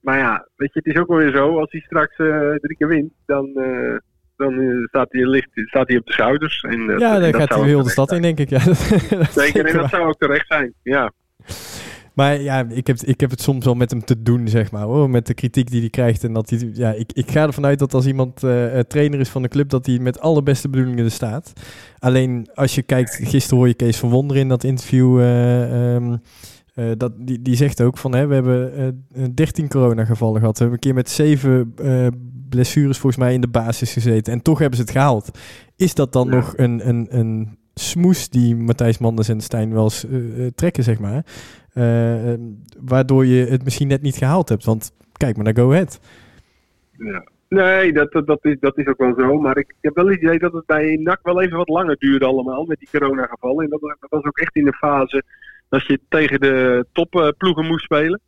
maar 0.00 0.18
ja, 0.18 0.48
weet 0.56 0.72
je, 0.72 0.80
het 0.82 0.94
is 0.94 1.00
ook 1.00 1.08
wel 1.08 1.18
weer 1.18 1.32
zo, 1.32 1.58
als 1.58 1.70
hij 1.70 1.80
straks 1.80 2.18
uh, 2.18 2.54
drie 2.54 2.76
keer 2.76 2.88
wint, 2.88 3.12
dan... 3.26 3.52
Uh, 3.54 3.96
dan 4.36 4.58
uh, 4.58 4.86
staat, 4.86 5.06
hij 5.10 5.26
licht, 5.26 5.48
staat 5.54 5.88
hij 5.88 5.96
op 5.96 6.06
de 6.06 6.12
schouders. 6.12 6.60
En, 6.60 6.98
ja, 6.98 7.18
dan 7.18 7.34
gaat 7.34 7.54
hij 7.54 7.64
heel 7.64 7.82
de 7.82 7.90
stad 7.90 8.12
in, 8.12 8.22
denk 8.22 8.38
ik. 8.38 8.48
Ja, 8.48 8.58
Zeker, 9.42 9.66
en 9.66 9.76
dat 9.76 9.90
zou 9.90 10.06
ook 10.06 10.18
terecht 10.18 10.46
zijn. 10.46 10.74
Ja. 10.82 11.12
Maar 12.18 12.40
ja, 12.40 12.66
ik 12.68 12.86
heb, 12.86 13.00
ik 13.00 13.20
heb 13.20 13.30
het 13.30 13.40
soms 13.40 13.64
wel 13.64 13.74
met 13.74 13.90
hem 13.90 14.04
te 14.04 14.22
doen, 14.22 14.48
zeg 14.48 14.70
maar. 14.70 14.82
Hoor. 14.82 15.10
Met 15.10 15.26
de 15.26 15.34
kritiek 15.34 15.70
die 15.70 15.80
hij 15.80 15.90
krijgt. 15.90 16.24
En 16.24 16.32
dat 16.32 16.50
hij, 16.50 16.70
ja, 16.72 16.92
ik, 16.92 17.12
ik 17.12 17.30
ga 17.30 17.42
ervan 17.42 17.64
uit 17.64 17.78
dat 17.78 17.94
als 17.94 18.06
iemand 18.06 18.42
uh, 18.42 18.78
trainer 18.78 19.20
is 19.20 19.28
van 19.28 19.42
de 19.42 19.48
club, 19.48 19.68
dat 19.68 19.86
hij 19.86 19.98
met 19.98 20.20
alle 20.20 20.42
beste 20.42 20.68
bedoelingen 20.68 21.04
er 21.04 21.10
staat. 21.10 21.52
Alleen 21.98 22.48
als 22.54 22.74
je 22.74 22.82
kijkt, 22.82 23.20
gisteren 23.22 23.58
hoor 23.58 23.68
je 23.68 23.74
Kees 23.74 23.96
van 23.96 24.10
Wonder 24.10 24.36
in 24.36 24.48
dat 24.48 24.64
interview. 24.64 25.20
Uh, 25.20 25.94
um, 25.94 26.20
uh, 26.74 26.90
dat, 26.96 27.12
die, 27.16 27.42
die 27.42 27.56
zegt 27.56 27.82
ook 27.82 27.98
van, 27.98 28.14
hè, 28.14 28.26
we 28.26 28.34
hebben 28.34 28.94
uh, 29.16 29.24
13 29.34 29.68
coronagevallen 29.68 30.40
gehad. 30.40 30.58
We 30.58 30.64
hebben 30.64 30.78
een 30.82 30.88
keer 30.88 30.94
met 30.94 31.10
zeven 31.10 31.74
uh, 31.82 32.06
blessures 32.48 32.98
volgens 32.98 33.22
mij 33.22 33.34
in 33.34 33.40
de 33.40 33.48
basis 33.48 33.92
gezeten. 33.92 34.32
En 34.32 34.42
toch 34.42 34.58
hebben 34.58 34.76
ze 34.76 34.82
het 34.82 34.92
gehaald. 34.92 35.30
Is 35.76 35.94
dat 35.94 36.12
dan 36.12 36.28
ja. 36.28 36.34
nog 36.34 36.52
een, 36.56 36.88
een, 36.88 37.06
een 37.10 37.58
smoes 37.74 38.28
die 38.28 38.56
Matthijs 38.56 38.98
Manders 38.98 39.28
en 39.28 39.40
Stijn 39.40 39.72
wel 39.72 39.84
eens 39.84 40.06
trekken, 40.54 40.84
zeg 40.84 40.98
maar? 40.98 41.24
Uh, 41.78 42.34
waardoor 42.78 43.26
je 43.26 43.46
het 43.46 43.64
misschien 43.64 43.88
net 43.88 44.02
niet 44.02 44.16
gehaald 44.16 44.48
hebt. 44.48 44.64
Want 44.64 44.92
kijk 45.12 45.36
maar 45.36 45.44
naar 45.44 45.56
Go 45.56 45.70
Ahead. 45.70 46.00
Ja. 46.98 47.24
Nee, 47.48 47.92
dat, 47.92 48.12
dat, 48.26 48.44
is, 48.44 48.56
dat 48.60 48.78
is 48.78 48.86
ook 48.86 48.98
wel 48.98 49.14
zo. 49.18 49.40
Maar 49.40 49.56
ik, 49.58 49.74
heb 49.80 49.94
wel 49.94 50.06
het 50.06 50.22
idee 50.22 50.38
dat 50.38 50.52
het 50.52 50.66
bij 50.66 50.96
NAC 50.96 51.18
wel 51.22 51.42
even 51.42 51.56
wat 51.56 51.68
langer 51.68 51.96
duurde 51.98 52.26
allemaal 52.26 52.64
met 52.64 52.78
die 52.78 52.88
coronagevallen. 52.90 53.64
En 53.64 53.70
dat, 53.70 53.96
was 54.08 54.24
ook 54.24 54.38
echt 54.38 54.56
in 54.56 54.64
de 54.64 54.72
fase 54.72 55.22
dat 55.68 55.86
je 55.86 56.00
tegen 56.08 56.40
de 56.40 56.86
topploegen 56.92 57.66
moest 57.66 57.84
spelen. 57.84 58.20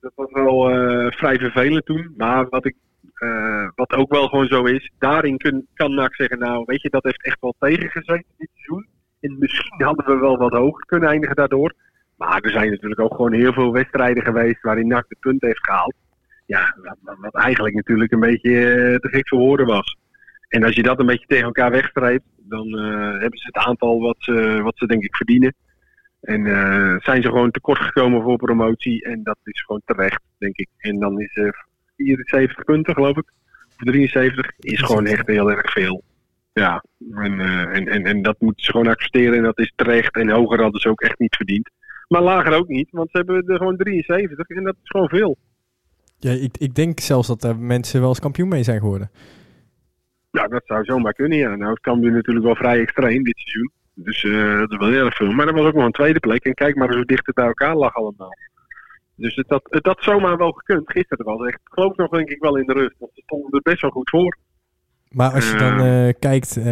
Dat 0.00 0.12
was 0.14 0.30
wel 0.32 0.70
uh, 0.70 1.10
vrij 1.10 1.38
vervelend 1.38 1.86
toen. 1.86 2.14
Maar 2.16 2.48
wat, 2.48 2.64
ik, 2.64 2.76
uh, 3.18 3.68
wat 3.74 3.92
ook 3.92 4.10
wel 4.10 4.28
gewoon 4.28 4.46
zo 4.46 4.64
is, 4.64 4.90
daarin 4.98 5.36
kun, 5.36 5.66
kan 5.74 5.94
NAC 5.94 6.14
zeggen, 6.14 6.38
nou 6.38 6.62
weet 6.66 6.82
je, 6.82 6.90
dat 6.90 7.04
heeft 7.04 7.24
echt 7.24 7.40
wel 7.40 7.54
tegengezeten 7.58 8.24
dit 8.36 8.48
seizoen. 8.54 8.86
En 9.20 9.36
misschien 9.38 9.84
hadden 9.84 10.06
we 10.06 10.16
wel 10.16 10.36
wat 10.38 10.52
hoger 10.52 10.84
kunnen 10.86 11.08
eindigen 11.08 11.36
daardoor. 11.36 11.74
Maar 12.20 12.40
er 12.40 12.50
zijn 12.50 12.70
natuurlijk 12.70 13.00
ook 13.00 13.14
gewoon 13.14 13.32
heel 13.32 13.52
veel 13.52 13.72
wedstrijden 13.72 14.22
geweest 14.22 14.62
waarin 14.62 14.86
NAC 14.86 15.08
de 15.08 15.16
punten 15.20 15.48
heeft 15.48 15.64
gehaald. 15.64 15.94
Ja, 16.46 16.76
wat, 17.20 17.34
eigenlijk 17.34 17.74
natuurlijk 17.74 18.12
een 18.12 18.20
beetje 18.20 18.50
uh, 18.50 18.96
te 18.96 19.08
gek 19.08 19.28
voor 19.28 19.38
woorden 19.38 19.66
was. 19.66 19.96
En 20.48 20.64
als 20.64 20.74
je 20.74 20.82
dat 20.82 21.00
een 21.00 21.06
beetje 21.06 21.26
tegen 21.26 21.44
elkaar 21.44 21.70
wegstreept, 21.70 22.24
dan 22.36 22.66
uh, 22.66 23.20
hebben 23.20 23.38
ze 23.38 23.46
het 23.46 23.56
aantal 23.56 24.00
wat 24.00 24.16
ze, 24.18 24.60
wat 24.62 24.78
ze 24.78 24.86
denk 24.86 25.02
ik 25.02 25.16
verdienen. 25.16 25.54
En 26.20 26.44
uh, 26.44 26.96
zijn 26.98 27.22
ze 27.22 27.28
gewoon 27.28 27.50
tekort 27.50 27.78
gekomen 27.78 28.22
voor 28.22 28.36
promotie. 28.36 29.04
En 29.04 29.22
dat 29.22 29.38
is 29.42 29.62
gewoon 29.62 29.82
terecht, 29.84 30.22
denk 30.38 30.56
ik. 30.56 30.68
En 30.78 30.98
dan 30.98 31.20
is 31.20 31.36
er 31.36 31.66
74 31.96 32.64
punten, 32.64 32.94
geloof 32.94 33.16
ik. 33.16 33.32
73 33.76 34.50
is 34.58 34.80
gewoon 34.80 35.06
echt 35.06 35.26
heel 35.26 35.50
erg 35.50 35.72
veel. 35.72 36.02
Ja, 36.52 36.84
en, 37.14 37.40
en, 37.40 37.88
en, 37.88 38.04
en 38.04 38.22
dat 38.22 38.40
moeten 38.40 38.64
ze 38.64 38.70
gewoon 38.70 38.86
accepteren 38.86 39.36
en 39.36 39.42
dat 39.42 39.58
is 39.58 39.72
terecht. 39.76 40.14
En 40.14 40.30
hoger 40.30 40.62
hadden 40.62 40.80
ze 40.80 40.88
ook 40.88 41.00
echt 41.00 41.18
niet 41.18 41.36
verdiend. 41.36 41.70
Maar 42.12 42.22
lager 42.22 42.52
ook 42.52 42.68
niet, 42.68 42.90
want 42.90 43.10
ze 43.10 43.16
hebben 43.16 43.46
er 43.46 43.56
gewoon 43.56 43.76
73 43.76 44.48
en 44.48 44.64
dat 44.64 44.76
is 44.82 44.90
gewoon 44.90 45.08
veel. 45.08 45.36
Ja, 46.18 46.30
ik, 46.30 46.56
ik 46.58 46.74
denk 46.74 47.00
zelfs 47.00 47.28
dat 47.28 47.44
er 47.44 47.58
mensen 47.58 48.00
wel 48.00 48.08
eens 48.08 48.20
kampioen 48.20 48.48
mee 48.48 48.62
zijn 48.62 48.80
geworden. 48.80 49.10
Ja, 50.30 50.48
dat 50.48 50.62
zou 50.64 50.84
zomaar 50.84 51.12
kunnen, 51.12 51.38
ja. 51.38 51.56
Nou, 51.56 51.70
het 51.70 51.80
kan 51.80 52.00
nu 52.00 52.10
natuurlijk 52.10 52.46
wel 52.46 52.54
vrij 52.54 52.80
extreem 52.80 53.24
dit 53.24 53.38
seizoen. 53.38 53.70
Dus 53.94 54.22
uh, 54.22 54.58
dat 54.58 54.70
is 54.70 54.76
wel 54.76 54.90
heel 54.90 55.04
erg 55.04 55.16
veel. 55.16 55.32
Maar 55.32 55.46
er 55.46 55.54
was 55.54 55.66
ook 55.66 55.74
nog 55.74 55.84
een 55.84 55.92
tweede 55.92 56.20
plek. 56.20 56.44
En 56.44 56.54
kijk 56.54 56.76
maar 56.76 56.86
eens 56.86 56.96
hoe 56.96 57.04
dicht 57.04 57.26
het 57.26 57.34
bij 57.34 57.46
elkaar 57.46 57.76
lag 57.76 57.94
allemaal. 57.94 58.34
Dus 59.14 59.34
het, 59.34 59.48
dat, 59.48 59.62
het 59.70 59.86
had 59.86 60.02
zomaar 60.02 60.36
wel 60.36 60.52
gekund. 60.52 60.90
Gisteren 60.90 61.24
was 61.24 61.46
echt, 61.46 61.60
geloof 61.64 61.96
nog 61.96 62.08
denk 62.08 62.28
ik 62.28 62.42
wel 62.42 62.56
in 62.56 62.66
de 62.66 62.72
rust. 62.72 62.98
Want 62.98 63.12
ze 63.14 63.22
stonden 63.22 63.50
er 63.50 63.60
best 63.62 63.82
wel 63.82 63.90
goed 63.90 64.10
voor. 64.10 64.36
Maar 65.14 65.30
als 65.30 65.50
je 65.50 65.56
dan 65.56 65.86
uh, 65.86 66.08
kijkt, 66.18 66.56
uh, 66.56 66.64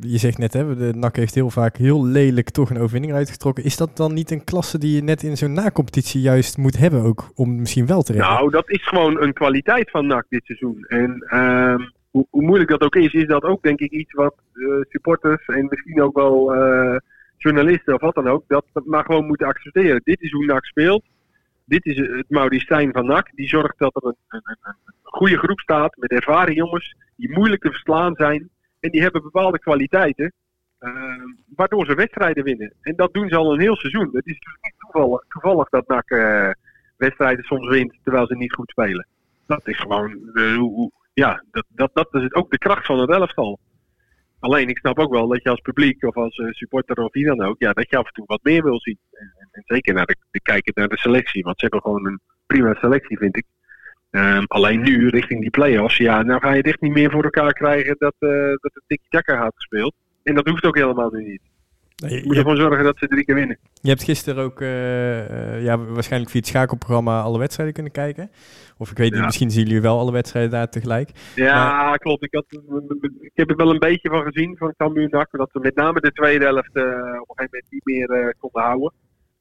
je 0.00 0.18
zegt 0.18 0.38
net, 0.38 0.52
hè, 0.52 0.76
de 0.76 0.92
NAC 0.94 1.16
heeft 1.16 1.34
heel 1.34 1.50
vaak 1.50 1.76
heel 1.76 2.06
lelijk 2.06 2.50
toch 2.50 2.70
een 2.70 2.78
overwinning 2.78 3.12
uitgetrokken. 3.12 3.64
Is 3.64 3.76
dat 3.76 3.96
dan 3.96 4.14
niet 4.14 4.30
een 4.30 4.44
klasse 4.44 4.78
die 4.78 4.94
je 4.94 5.02
net 5.02 5.22
in 5.22 5.36
zo'n 5.36 5.52
nacompetitie 5.52 6.20
juist 6.20 6.58
moet 6.58 6.78
hebben 6.78 7.02
ook, 7.02 7.30
om 7.34 7.60
misschien 7.60 7.86
wel 7.86 8.02
te 8.02 8.12
redden? 8.12 8.30
Nou, 8.30 8.50
dat 8.50 8.70
is 8.70 8.86
gewoon 8.86 9.22
een 9.22 9.32
kwaliteit 9.32 9.90
van 9.90 10.06
NAC 10.06 10.26
dit 10.28 10.44
seizoen. 10.44 10.84
En 10.88 11.24
uh, 11.26 11.86
hoe, 12.10 12.26
hoe, 12.30 12.42
moeilijk 12.42 12.70
dat 12.70 12.82
ook 12.82 12.96
is, 12.96 13.12
is 13.12 13.26
dat 13.26 13.42
ook 13.42 13.62
denk 13.62 13.80
ik 13.80 13.90
iets 13.90 14.12
wat 14.12 14.34
supporters 14.88 15.46
en 15.46 15.66
misschien 15.68 16.02
ook 16.02 16.14
wel 16.16 16.52
journalisten 17.36 17.94
of 17.94 18.00
wat 18.00 18.14
dan 18.14 18.28
ook, 18.28 18.44
dat 18.46 18.64
maar 18.84 19.04
gewoon 19.04 19.26
moeten 19.26 19.46
accepteren. 19.46 20.00
Dit 20.04 20.20
is 20.20 20.32
hoe 20.32 20.44
NAC 20.44 20.64
speelt. 20.64 21.04
Dit 21.64 21.86
is 21.86 21.96
het 21.96 22.28
Mauristijn 22.28 22.92
van 22.92 23.06
NAC. 23.06 23.30
Die 23.34 23.48
zorgt 23.48 23.78
dat 23.78 23.94
er 23.94 24.04
een, 24.08 24.16
een, 24.28 24.40
een, 24.44 24.74
een 24.84 24.94
goede 25.02 25.38
groep 25.38 25.60
staat 25.60 25.96
met 25.96 26.10
ervaren 26.10 26.54
jongens 26.54 26.94
die 27.16 27.32
moeilijk 27.32 27.62
te 27.62 27.70
verslaan 27.70 28.14
zijn. 28.14 28.50
En 28.80 28.90
die 28.90 29.02
hebben 29.02 29.22
bepaalde 29.22 29.58
kwaliteiten, 29.58 30.32
uh, 30.80 30.92
waardoor 31.56 31.86
ze 31.86 31.94
wedstrijden 31.94 32.44
winnen. 32.44 32.72
En 32.80 32.96
dat 32.96 33.12
doen 33.14 33.28
ze 33.28 33.36
al 33.36 33.52
een 33.52 33.60
heel 33.60 33.76
seizoen. 33.76 34.10
Het 34.12 34.26
is 34.26 34.32
natuurlijk 34.32 34.64
niet 34.64 35.24
toevallig, 35.28 35.68
dat 35.68 35.88
NAC 35.88 36.10
uh, 36.10 36.50
wedstrijden 36.96 37.44
soms 37.44 37.68
wint 37.68 37.98
terwijl 38.02 38.26
ze 38.26 38.36
niet 38.36 38.54
goed 38.54 38.70
spelen. 38.70 39.06
Dat 39.46 39.68
is 39.68 39.78
gewoon, 39.78 40.30
uh, 40.34 40.88
ja, 41.12 41.44
dat, 41.50 41.64
dat, 41.68 41.90
dat 41.94 42.14
is 42.14 42.34
ook 42.34 42.50
de 42.50 42.58
kracht 42.58 42.86
van 42.86 42.98
het 42.98 43.10
elftal. 43.10 43.58
Alleen, 44.38 44.68
ik 44.68 44.78
snap 44.78 44.98
ook 44.98 45.12
wel 45.12 45.28
dat 45.28 45.42
je 45.42 45.50
als 45.50 45.60
publiek 45.60 46.02
of 46.02 46.16
als 46.16 46.42
supporter 46.50 47.04
of 47.04 47.12
wie 47.12 47.24
dan 47.24 47.42
ook, 47.42 47.58
ja, 47.58 47.72
dat 47.72 47.90
je 47.90 47.96
af 47.96 48.06
en 48.06 48.12
toe 48.12 48.26
wat 48.26 48.42
meer 48.42 48.62
wil 48.62 48.80
zien. 48.80 48.98
En, 49.12 49.32
en, 49.50 49.62
zeker 49.66 49.94
naar 49.94 50.16
de 50.30 50.40
kijken 50.40 50.72
naar 50.74 50.88
de 50.88 50.98
selectie, 50.98 51.42
want 51.42 51.58
ze 51.58 51.62
hebben 51.62 51.82
gewoon 51.82 52.06
een 52.06 52.20
prima 52.46 52.74
selectie, 52.74 53.18
vind 53.18 53.36
ik. 53.36 53.44
Um, 54.16 54.44
alleen 54.46 54.80
nu, 54.80 55.08
richting 55.08 55.40
die 55.40 55.50
play-offs, 55.50 55.96
ja, 55.96 56.22
nou 56.22 56.40
ga 56.40 56.52
je 56.52 56.62
echt 56.62 56.80
niet 56.80 56.92
meer 56.92 57.10
voor 57.10 57.24
elkaar 57.24 57.52
krijgen 57.52 57.96
dat, 57.98 58.14
uh, 58.20 58.30
dat 58.30 58.70
de 58.74 58.82
tiki-taka 58.86 59.36
gaat 59.36 59.54
gespeeld. 59.54 59.94
En 60.22 60.34
dat 60.34 60.48
hoeft 60.48 60.64
ook 60.64 60.76
helemaal 60.76 61.10
nu 61.10 61.24
niet. 61.24 61.40
Nee, 61.96 62.20
je 62.20 62.26
moet 62.26 62.36
ervoor 62.36 62.56
zorgen 62.56 62.84
dat 62.84 62.98
ze 62.98 63.06
drie 63.06 63.24
keer 63.24 63.34
winnen. 63.34 63.58
Je 63.80 63.88
hebt 63.88 64.02
gisteren 64.02 64.44
ook 64.44 64.60
uh, 64.60 64.68
uh, 65.30 65.64
ja, 65.64 65.78
waarschijnlijk 65.78 66.30
via 66.30 66.40
het 66.40 66.48
schakelprogramma 66.48 67.20
alle 67.20 67.38
wedstrijden 67.38 67.74
kunnen 67.74 67.92
kijken. 67.92 68.30
Of 68.78 68.90
ik 68.90 68.96
weet 68.96 69.10
niet, 69.10 69.18
ja. 69.18 69.24
misschien 69.24 69.50
zien 69.50 69.66
jullie 69.66 69.80
wel 69.80 69.98
alle 69.98 70.12
wedstrijden 70.12 70.50
daar 70.50 70.68
tegelijk. 70.68 71.10
Ja, 71.34 71.86
maar... 71.86 71.98
klopt. 71.98 72.24
Ik, 72.24 72.34
had, 72.34 72.44
ik 73.20 73.32
heb 73.34 73.50
er 73.50 73.56
wel 73.56 73.70
een 73.70 73.78
beetje 73.78 74.08
van 74.08 74.22
gezien 74.22 74.56
van 74.56 74.74
Cambuur 74.76 75.08
NAC. 75.10 75.28
Dat 75.30 75.52
we 75.52 75.60
met 75.60 75.74
name 75.74 76.00
de 76.00 76.12
tweede 76.12 76.44
helft 76.44 76.68
op 76.68 76.74
een 76.76 76.84
gegeven 76.84 77.34
moment 77.36 77.66
niet 77.68 77.84
meer 77.84 78.34
konden 78.38 78.62
houden. 78.62 78.92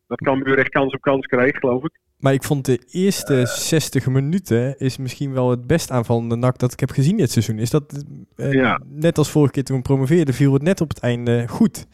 Dat 0.08 0.22
Cambuur 0.22 0.58
echt 0.58 0.70
kans 0.70 0.94
op 0.94 1.02
kans 1.02 1.26
kreeg, 1.26 1.58
geloof 1.58 1.84
ik. 1.84 2.00
Maar 2.24 2.34
ik 2.34 2.44
vond 2.44 2.66
de 2.66 2.80
eerste 2.92 3.40
uh, 3.40 3.46
60 3.46 4.08
minuten 4.08 4.80
is 4.80 4.98
misschien 4.98 5.34
wel 5.34 5.50
het 5.50 5.68
best 5.68 5.92
aanvallende 5.92 6.36
nak 6.36 6.58
dat 6.58 6.74
ik 6.74 6.80
heb 6.80 6.92
gezien 6.92 7.18
dit 7.18 7.32
seizoen. 7.32 7.60
Is 7.60 7.70
dat 7.70 8.06
uh, 8.36 8.52
ja. 8.52 8.82
net 8.86 9.18
als 9.18 9.32
vorige 9.32 9.52
keer 9.52 9.64
toen 9.64 9.78
we 9.78 9.82
promoveerden, 9.82 10.34
viel 10.34 10.54
het 10.54 10.62
net 10.62 10.82
op 10.82 10.90
het 10.90 11.00
einde 11.00 11.48
goed. 11.48 11.88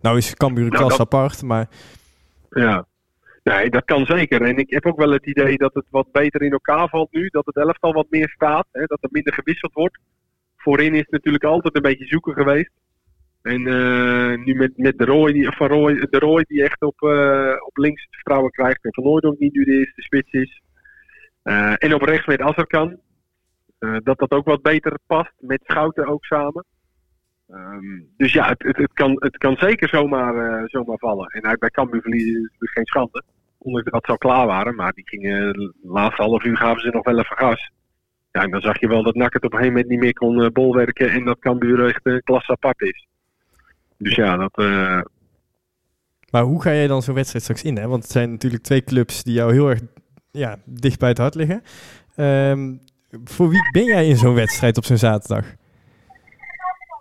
Nou 0.00 0.16
is 0.16 0.34
Cambuur 0.34 0.64
een 0.64 0.70
nou, 0.70 0.84
klas 0.84 0.96
dat... 0.96 1.06
apart, 1.06 1.42
maar... 1.42 1.68
Ja, 2.50 2.86
nee, 3.42 3.70
dat 3.70 3.84
kan 3.84 4.06
zeker. 4.06 4.42
En 4.42 4.56
ik 4.56 4.70
heb 4.70 4.86
ook 4.86 4.98
wel 4.98 5.10
het 5.10 5.26
idee 5.26 5.56
dat 5.56 5.74
het 5.74 5.86
wat 5.90 6.12
beter 6.12 6.42
in 6.42 6.52
elkaar 6.52 6.88
valt 6.88 7.12
nu. 7.12 7.28
Dat 7.28 7.46
het 7.46 7.56
elftal 7.56 7.92
wat 7.92 8.06
meer 8.10 8.28
staat, 8.28 8.66
hè, 8.72 8.84
dat 8.84 8.98
er 9.02 9.08
minder 9.12 9.34
gewisseld 9.34 9.72
wordt. 9.72 9.98
Voorin 10.56 10.94
is 10.94 11.00
het 11.00 11.10
natuurlijk 11.10 11.44
altijd 11.44 11.76
een 11.76 11.82
beetje 11.82 12.06
zoeken 12.06 12.34
geweest. 12.34 12.70
En 13.42 13.60
uh, 13.60 14.44
nu 14.44 14.54
met, 14.54 14.76
met 14.76 14.98
de, 14.98 15.04
Roy, 15.04 15.52
van 15.56 15.68
Roy, 15.68 15.94
de 15.94 16.44
die 16.48 16.62
echt 16.62 16.82
op, 16.82 17.00
uh, 17.00 17.54
op 17.66 17.76
links 17.76 18.06
vertrouwen 18.10 18.50
krijgt. 18.50 18.84
En 18.84 18.94
Van 18.94 19.04
Hooydonk 19.04 19.38
die 19.38 19.50
nu 19.52 19.64
de 19.64 19.78
eerste 19.78 20.02
spits 20.02 20.32
is. 20.32 20.62
Uh, 21.44 21.74
en 21.78 21.94
op 21.94 22.02
rechts 22.02 22.26
met 22.26 22.40
Azarkan. 22.40 23.00
dat 23.78 24.18
dat 24.18 24.30
ook 24.30 24.44
wat 24.44 24.62
beter 24.62 24.98
past. 25.06 25.32
Met 25.38 25.60
Schouten 25.64 26.06
ook 26.06 26.24
samen. 26.24 26.64
Um, 27.48 28.08
dus 28.16 28.32
ja, 28.32 28.48
het, 28.48 28.76
het, 28.76 28.92
kan, 28.92 29.16
het 29.18 29.36
kan 29.36 29.56
zeker 29.56 29.88
zomaar, 29.88 30.68
zomaar 30.68 30.98
vallen. 30.98 31.28
En 31.28 31.44
uit 31.44 31.58
bij 31.58 31.70
Cambuur 31.70 32.00
verliezen 32.00 32.50
is 32.58 32.70
geen 32.72 32.86
schande. 32.86 33.22
Ondanks 33.58 33.90
dat 33.90 34.04
ze 34.04 34.10
al 34.10 34.18
klaar 34.18 34.46
waren. 34.46 34.74
Maar 34.74 34.92
die 34.92 35.08
gingen 35.08 35.52
de 35.52 35.72
laatste 35.82 36.22
half 36.22 36.44
uur 36.44 36.56
gaven 36.56 36.80
ze 36.80 36.90
nog 36.90 37.04
wel 37.04 37.18
even 37.18 37.36
gas. 37.36 37.70
Ja, 38.32 38.42
en 38.42 38.50
dan 38.50 38.60
zag 38.60 38.80
je 38.80 38.88
wel 38.88 39.02
dat 39.02 39.14
Nak 39.14 39.32
het 39.32 39.44
op 39.44 39.52
een 39.52 39.58
gegeven 39.58 39.80
moment 39.80 39.92
niet 39.92 40.00
meer 40.00 40.12
kon 40.12 40.52
bolwerken. 40.52 41.10
En 41.10 41.24
dat 41.24 41.38
Cambuur 41.38 41.86
echt 41.86 42.06
een 42.06 42.22
klas 42.22 42.48
apart 42.48 42.80
is. 42.80 43.08
Dus 44.00 44.14
ja, 44.14 44.36
dat. 44.36 44.58
Uh... 44.58 45.00
Maar 46.30 46.42
hoe 46.42 46.62
ga 46.62 46.70
jij 46.70 46.86
dan 46.86 47.02
zo'n 47.02 47.14
wedstrijd 47.14 47.44
straks 47.44 47.62
in? 47.62 47.76
Hè? 47.76 47.86
Want 47.86 48.02
het 48.02 48.12
zijn 48.12 48.30
natuurlijk 48.30 48.62
twee 48.62 48.84
clubs 48.84 49.22
die 49.22 49.34
jou 49.34 49.52
heel 49.52 49.68
erg 49.68 49.80
ja, 50.30 50.58
dicht 50.64 50.98
bij 50.98 51.08
het 51.08 51.18
hart 51.18 51.34
liggen. 51.34 51.62
Um, 52.16 52.80
voor 53.24 53.48
wie 53.48 53.70
ben 53.72 53.84
jij 53.84 54.06
in 54.06 54.16
zo'n 54.16 54.34
wedstrijd 54.34 54.76
op 54.76 54.84
zo'n 54.84 54.96
zaterdag? 54.96 55.44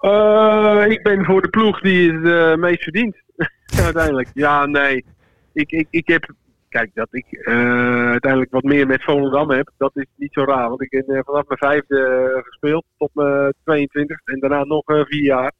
Uh, 0.01 0.85
ik 0.87 1.03
ben 1.03 1.25
voor 1.25 1.41
de 1.41 1.49
ploeg 1.49 1.81
die 1.81 2.13
het 2.13 2.23
uh, 2.23 2.55
meest 2.55 2.83
verdient. 2.83 3.15
uiteindelijk. 3.83 4.29
Ja, 4.33 4.65
nee. 4.65 5.05
Ik, 5.53 5.71
ik, 5.71 5.87
ik 5.89 6.07
heb. 6.07 6.33
Kijk, 6.69 6.91
dat 6.93 7.07
ik 7.11 7.25
uiteindelijk 7.45 8.51
wat 8.51 8.63
meer 8.63 8.87
met 8.87 9.03
Volendam 9.03 9.51
heb, 9.51 9.71
dat 9.77 9.91
is 9.93 10.05
niet 10.15 10.33
zo 10.33 10.43
raar. 10.43 10.69
Want 10.69 10.81
ik 10.81 10.89
ben 10.89 11.23
vanaf 11.25 11.47
mijn 11.47 11.59
vijfde 11.59 12.41
gespeeld 12.45 12.85
tot 12.97 13.09
mijn 13.13 13.53
22 13.63 14.21
en 14.25 14.39
daarna 14.39 14.63
nog 14.63 14.83
vier 14.85 15.23
jaar. 15.23 15.51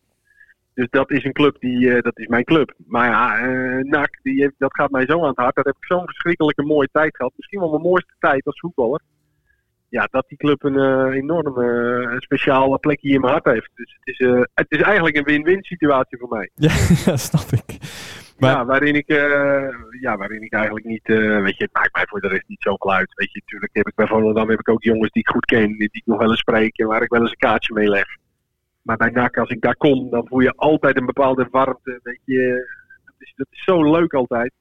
Dus 0.79 0.89
dat 0.89 1.11
is 1.11 1.23
een 1.23 1.33
club 1.33 1.59
die, 1.59 1.79
uh, 1.79 2.01
dat 2.01 2.19
is 2.19 2.27
mijn 2.27 2.43
club. 2.43 2.73
Maar 2.87 3.09
ja, 3.09 3.47
uh, 3.47 3.83
NAC, 3.83 4.19
die 4.21 4.41
heeft, 4.41 4.53
dat 4.57 4.75
gaat 4.75 4.91
mij 4.91 5.05
zo 5.05 5.21
aan 5.21 5.27
het 5.27 5.37
hart. 5.37 5.55
Dat 5.55 5.65
heb 5.65 5.75
ik 5.75 5.85
zo'n 5.85 6.05
verschrikkelijke 6.05 6.63
mooie 6.63 6.89
tijd 6.91 7.15
gehad. 7.15 7.33
Misschien 7.35 7.59
wel 7.59 7.69
mijn 7.69 7.81
mooiste 7.81 8.13
tijd 8.19 8.45
als 8.45 8.59
voetballer. 8.59 9.01
Ja, 9.89 10.07
dat 10.11 10.27
die 10.27 10.37
club 10.37 10.63
een 10.63 10.73
uh, 10.73 11.15
enorme 11.15 12.15
speciale 12.19 12.77
plekje 12.77 13.09
in 13.09 13.21
mijn 13.21 13.33
hart 13.33 13.45
heeft. 13.45 13.69
Dus 13.75 13.97
het 13.99 14.19
is, 14.19 14.45
het 14.53 14.65
is 14.69 14.81
eigenlijk 14.81 15.17
een 15.17 15.23
win-win 15.23 15.63
situatie 15.63 16.17
voor 16.17 16.29
mij. 16.29 16.49
Ja, 16.55 16.71
ja 17.05 17.17
snap 17.17 17.49
ik. 17.51 17.77
Maar... 18.37 18.51
Ja, 18.51 18.65
waarin 18.65 18.95
ik, 18.95 19.07
ja, 20.01 20.17
waarin 20.17 20.41
ik 20.41 20.53
eigenlijk 20.53 20.85
niet, 20.85 21.07
weet 21.07 21.57
je, 21.57 21.63
het 21.63 21.73
maakt 21.73 21.95
mij 21.95 22.05
voor 22.07 22.21
de 22.21 22.27
rest 22.27 22.47
niet 22.47 22.61
zoveel 22.61 22.93
uit. 22.93 23.13
Weet 23.15 23.31
je, 23.31 23.39
natuurlijk 23.39 23.75
heb 23.75 23.87
ik 23.87 23.95
bij 23.95 24.07
Volendam 24.07 24.49
heb 24.49 24.59
ik 24.59 24.69
ook 24.69 24.83
jongens 24.83 25.11
die 25.11 25.21
ik 25.21 25.29
goed 25.29 25.45
ken, 25.45 25.77
die 25.77 25.89
ik 25.91 26.05
nog 26.05 26.19
wel 26.19 26.29
eens 26.29 26.39
spreek 26.39 26.77
en 26.77 26.87
waar 26.87 27.01
ik 27.01 27.09
wel 27.09 27.21
eens 27.21 27.31
een 27.31 27.37
kaartje 27.37 27.73
mee 27.73 27.89
leg. 27.89 28.05
Maar 28.81 28.97
bij 28.97 29.09
NAC, 29.09 29.37
als 29.37 29.49
ik 29.49 29.61
daar 29.61 29.75
kom, 29.75 30.09
dan 30.09 30.27
voel 30.27 30.39
je 30.39 30.53
altijd 30.55 30.97
een 30.97 31.05
bepaalde 31.05 31.47
warmte. 31.51 31.99
Weet 32.03 32.21
je, 32.23 32.67
dat 33.05 33.15
is, 33.17 33.33
dat 33.35 33.47
is 33.49 33.63
zo 33.63 33.91
leuk 33.91 34.13
altijd. 34.13 34.51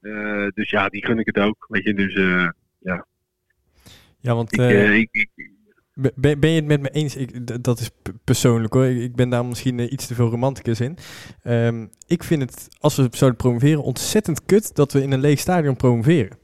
Uh, 0.00 0.48
dus 0.54 0.70
ja, 0.70 0.88
die 0.88 1.04
gun 1.04 1.18
ik 1.18 1.26
het 1.26 1.38
ook. 1.38 1.66
Weet 1.68 1.84
je, 1.84 1.94
dus 1.94 2.14
uh, 2.14 2.48
ja. 2.78 3.06
Ja, 4.18 4.34
want. 4.34 4.52
Ik, 4.52 4.60
uh, 4.60 4.96
ik, 4.96 5.08
ik, 5.12 5.50
ben, 5.94 6.40
ben 6.40 6.50
je 6.50 6.56
het 6.56 6.66
met 6.66 6.80
me 6.80 6.88
eens? 6.88 7.16
Ik, 7.16 7.62
dat 7.64 7.78
is 7.78 7.90
persoonlijk 8.24 8.72
hoor. 8.72 8.84
Ik 8.84 9.16
ben 9.16 9.28
daar 9.28 9.44
misschien 9.44 9.92
iets 9.92 10.06
te 10.06 10.14
veel 10.14 10.28
romanticus 10.28 10.80
in. 10.80 10.96
Um, 11.44 11.90
ik 12.06 12.22
vind 12.22 12.42
het, 12.42 12.68
als 12.80 12.96
we 12.96 13.08
zouden 13.10 13.40
promoveren, 13.40 13.82
ontzettend 13.82 14.44
kut 14.44 14.74
dat 14.74 14.92
we 14.92 15.02
in 15.02 15.12
een 15.12 15.20
leeg 15.20 15.38
stadion 15.38 15.76
promoveren. 15.76 16.36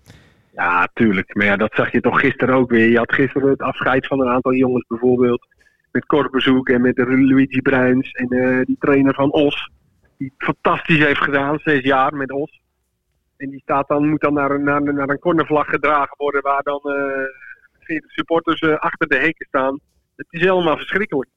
Ja, 0.53 0.89
tuurlijk. 0.95 1.35
Maar 1.35 1.47
ja, 1.47 1.57
dat 1.57 1.75
zag 1.75 1.93
je 1.93 2.01
toch 2.01 2.21
gisteren 2.21 2.55
ook 2.55 2.71
weer. 2.71 2.89
Je 2.89 2.99
had 2.99 3.15
gisteren 3.15 3.51
het 3.51 3.63
afscheid 3.63 4.07
van 4.07 4.21
een 4.21 4.33
aantal 4.33 4.55
jongens 4.55 4.87
bijvoorbeeld 4.87 5.47
met 5.93 6.07
Korbezoek 6.07 6.69
en 6.69 6.81
met 6.81 6.99
Luigi 6.99 7.63
Bruins 7.63 8.11
en 8.11 8.35
uh, 8.35 8.65
die 8.65 8.77
trainer 8.79 9.15
van 9.15 9.33
Os. 9.33 9.71
Die 10.19 10.33
het 10.37 10.47
fantastisch 10.47 11.05
heeft 11.05 11.21
gedaan, 11.21 11.59
zes 11.59 11.83
jaar 11.83 12.15
met 12.15 12.33
Os. 12.33 12.61
En 13.37 13.51
die 13.51 13.61
staat 13.61 13.89
dan, 13.89 14.09
moet 14.09 14.21
dan 14.21 14.35
naar, 14.35 14.61
naar, 14.61 14.83
naar 14.95 15.09
een 15.09 15.19
cornervlag 15.19 15.67
gedragen 15.67 16.15
worden 16.17 16.43
waar 16.43 16.63
dan 16.63 16.81
uh, 16.85 17.25
40 17.79 18.11
supporters 18.11 18.61
uh, 18.61 18.77
achter 18.77 19.09
de 19.09 19.17
hekken 19.17 19.47
staan. 19.47 19.81
Het 20.17 20.27
is 20.31 20.41
helemaal 20.41 20.77
verschrikkelijk. 20.77 21.31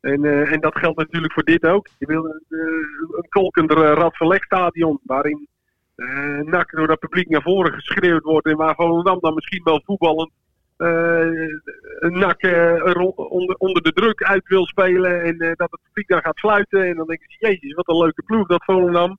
En, 0.00 0.24
en 0.46 0.60
dat 0.60 0.78
geldt 0.78 0.98
natuurlijk 0.98 1.32
voor 1.32 1.42
dit 1.42 1.64
ook. 1.64 1.88
Je 1.98 2.06
wil 2.06 2.24
een 2.24 3.28
kolkend 3.28 3.72
Radverlegstadion 3.72 5.00
waarin 5.02 5.48
nak 6.44 6.70
door 6.70 6.86
dat 6.86 6.98
publiek 6.98 7.28
naar 7.28 7.42
voren 7.42 7.72
geschreeuwd 7.72 8.22
wordt 8.22 8.46
en 8.46 8.56
waar 8.56 8.74
Volendam 8.74 9.18
dan 9.20 9.34
misschien 9.34 9.64
wel 9.64 9.82
voetballend 9.84 10.30
NAC 12.00 12.42
uh, 12.42 12.96
onder, 13.14 13.56
onder 13.56 13.82
de 13.82 13.92
druk 13.92 14.22
uit 14.22 14.48
wil 14.48 14.66
spelen 14.66 15.22
en 15.22 15.34
uh, 15.42 15.52
dat 15.54 15.70
het 15.70 15.80
publiek 15.82 16.08
dan 16.08 16.20
gaat 16.20 16.38
fluiten. 16.38 16.84
En 16.84 16.96
dan 16.96 17.06
denk 17.06 17.20
je, 17.26 17.46
jezus, 17.46 17.74
wat 17.74 17.88
een 17.88 17.98
leuke 17.98 18.22
ploeg 18.22 18.46
dat 18.46 18.64
Volendam. 18.64 19.18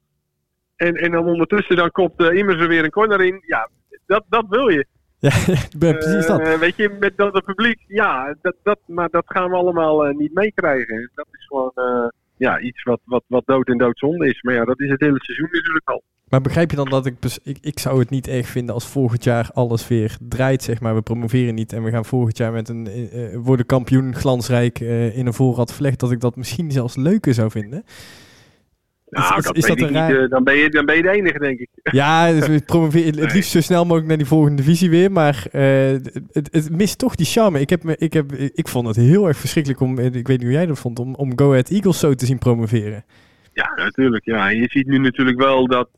En, 0.76 0.96
en 0.96 1.12
dan 1.12 1.26
ondertussen 1.26 1.76
dan 1.76 1.92
kopt 1.92 2.22
Immers 2.22 2.62
er 2.62 2.68
weer 2.68 2.84
een 2.84 2.90
corner 2.90 3.22
in. 3.22 3.44
Ja, 3.46 3.70
dat, 4.06 4.24
dat 4.30 4.46
wil 4.50 4.68
je. 4.68 4.86
Ja, 5.80 5.94
precies 5.94 6.26
dat. 6.26 6.40
Uh, 6.40 6.54
weet 6.54 6.76
je, 6.76 6.90
met 7.00 7.18
dat 7.18 7.34
het 7.34 7.46
publiek, 7.46 7.84
ja, 7.88 8.36
dat, 8.42 8.56
dat, 8.64 8.80
maar 8.86 9.10
dat 9.10 9.24
gaan 9.28 9.50
we 9.50 9.56
allemaal 9.56 10.08
uh, 10.08 10.16
niet 10.16 10.34
meekrijgen. 10.34 11.12
Dat 11.16 11.28
is 11.32 11.46
gewoon 11.46 11.72
uh, 11.76 12.08
ja, 12.40 12.60
iets 12.60 12.84
wat, 12.84 13.00
wat, 13.06 13.24
wat 13.28 13.46
dood 13.46 13.68
en 13.68 13.78
doodzonde 13.78 14.28
is. 14.28 14.42
Maar 14.42 14.54
ja, 14.54 14.66
dat 14.66 14.80
is 14.80 14.90
het 14.90 15.00
hele 15.00 15.24
seizoen 15.24 15.50
natuurlijk 15.52 15.90
al. 15.90 16.04
Maar 16.30 16.42
begrijp 16.42 16.70
je 16.70 16.76
dan 16.76 16.90
dat 16.90 17.06
ik, 17.06 17.16
ik... 17.44 17.58
Ik 17.62 17.80
zou 17.80 18.00
het 18.00 18.10
niet 18.10 18.28
erg 18.28 18.48
vinden 18.48 18.74
als 18.74 18.88
volgend 18.88 19.24
jaar 19.24 19.50
alles 19.54 19.88
weer 19.88 20.18
draait, 20.20 20.64
zeg 20.64 20.80
maar. 20.80 20.96
We 20.96 21.02
promoveren 21.02 21.56
niet 21.56 21.74
en 21.74 21.84
we 21.84 21.92
gaan 21.92 22.06
volgend 22.06 22.38
jaar 22.38 22.52
met 22.52 22.70
een... 22.70 22.90
worden 23.44 23.66
kampioen 23.66 24.16
glansrijk 24.16 24.80
in 24.80 25.26
een 25.26 25.34
voorraad 25.34 25.74
verlegd. 25.74 26.00
Dat 26.00 26.12
ik 26.12 26.20
dat 26.20 26.36
misschien 26.36 26.72
zelfs 26.72 26.96
leuker 26.96 27.34
zou 27.34 27.52
vinden. 27.52 27.84
Nou, 29.10 29.38
is, 29.38 29.44
dat, 29.44 29.56
is 29.56 29.66
dat 29.66 29.82
een 29.82 29.94
raar... 29.94 30.22
niet, 30.22 30.30
dan, 30.30 30.44
ben 30.44 30.56
je, 30.56 30.70
dan 30.70 30.86
ben 30.86 30.96
je 30.96 31.02
de 31.02 31.10
enige, 31.10 31.40
denk 31.40 31.60
ik. 31.60 31.70
Ja, 31.92 32.32
dus 32.32 32.48
we 32.48 32.62
proberen 32.66 33.20
het 33.20 33.34
liefst 33.34 33.52
zo 33.52 33.62
snel 33.62 33.84
mogelijk 33.84 34.08
naar 34.08 34.18
die 34.18 34.26
volgende 34.26 34.56
divisie 34.56 34.90
weer. 34.90 35.12
Maar 35.12 35.46
uh, 35.52 35.62
het, 36.32 36.50
het, 36.52 36.70
mist 36.72 36.98
toch 36.98 37.16
die 37.16 37.26
charme. 37.26 37.60
Ik, 37.60 37.70
heb 37.70 37.84
me, 37.84 37.98
ik, 37.98 38.14
heb, 38.14 38.32
ik 38.34 38.68
vond 38.68 38.88
het 38.88 38.96
heel 38.96 39.28
erg 39.28 39.38
verschrikkelijk 39.38 39.82
om, 39.82 40.00
ik 40.00 40.28
weet 40.28 40.28
niet 40.28 40.42
hoe 40.42 40.52
jij 40.52 40.66
dat 40.66 40.80
vond, 40.80 41.00
om, 41.00 41.16
om 41.16 41.40
Go 41.40 41.50
Ahead 41.50 41.70
Eagles 41.70 42.00
zo 42.00 42.14
te 42.14 42.26
zien 42.26 42.38
promoveren. 42.38 43.06
Ja, 43.54 43.74
natuurlijk. 43.76 44.26
Ja. 44.26 44.50
En 44.50 44.58
je 44.58 44.68
ziet 44.70 44.88
nu 44.88 44.98
natuurlijk 44.98 45.40
wel 45.40 45.68
dat, 45.68 45.90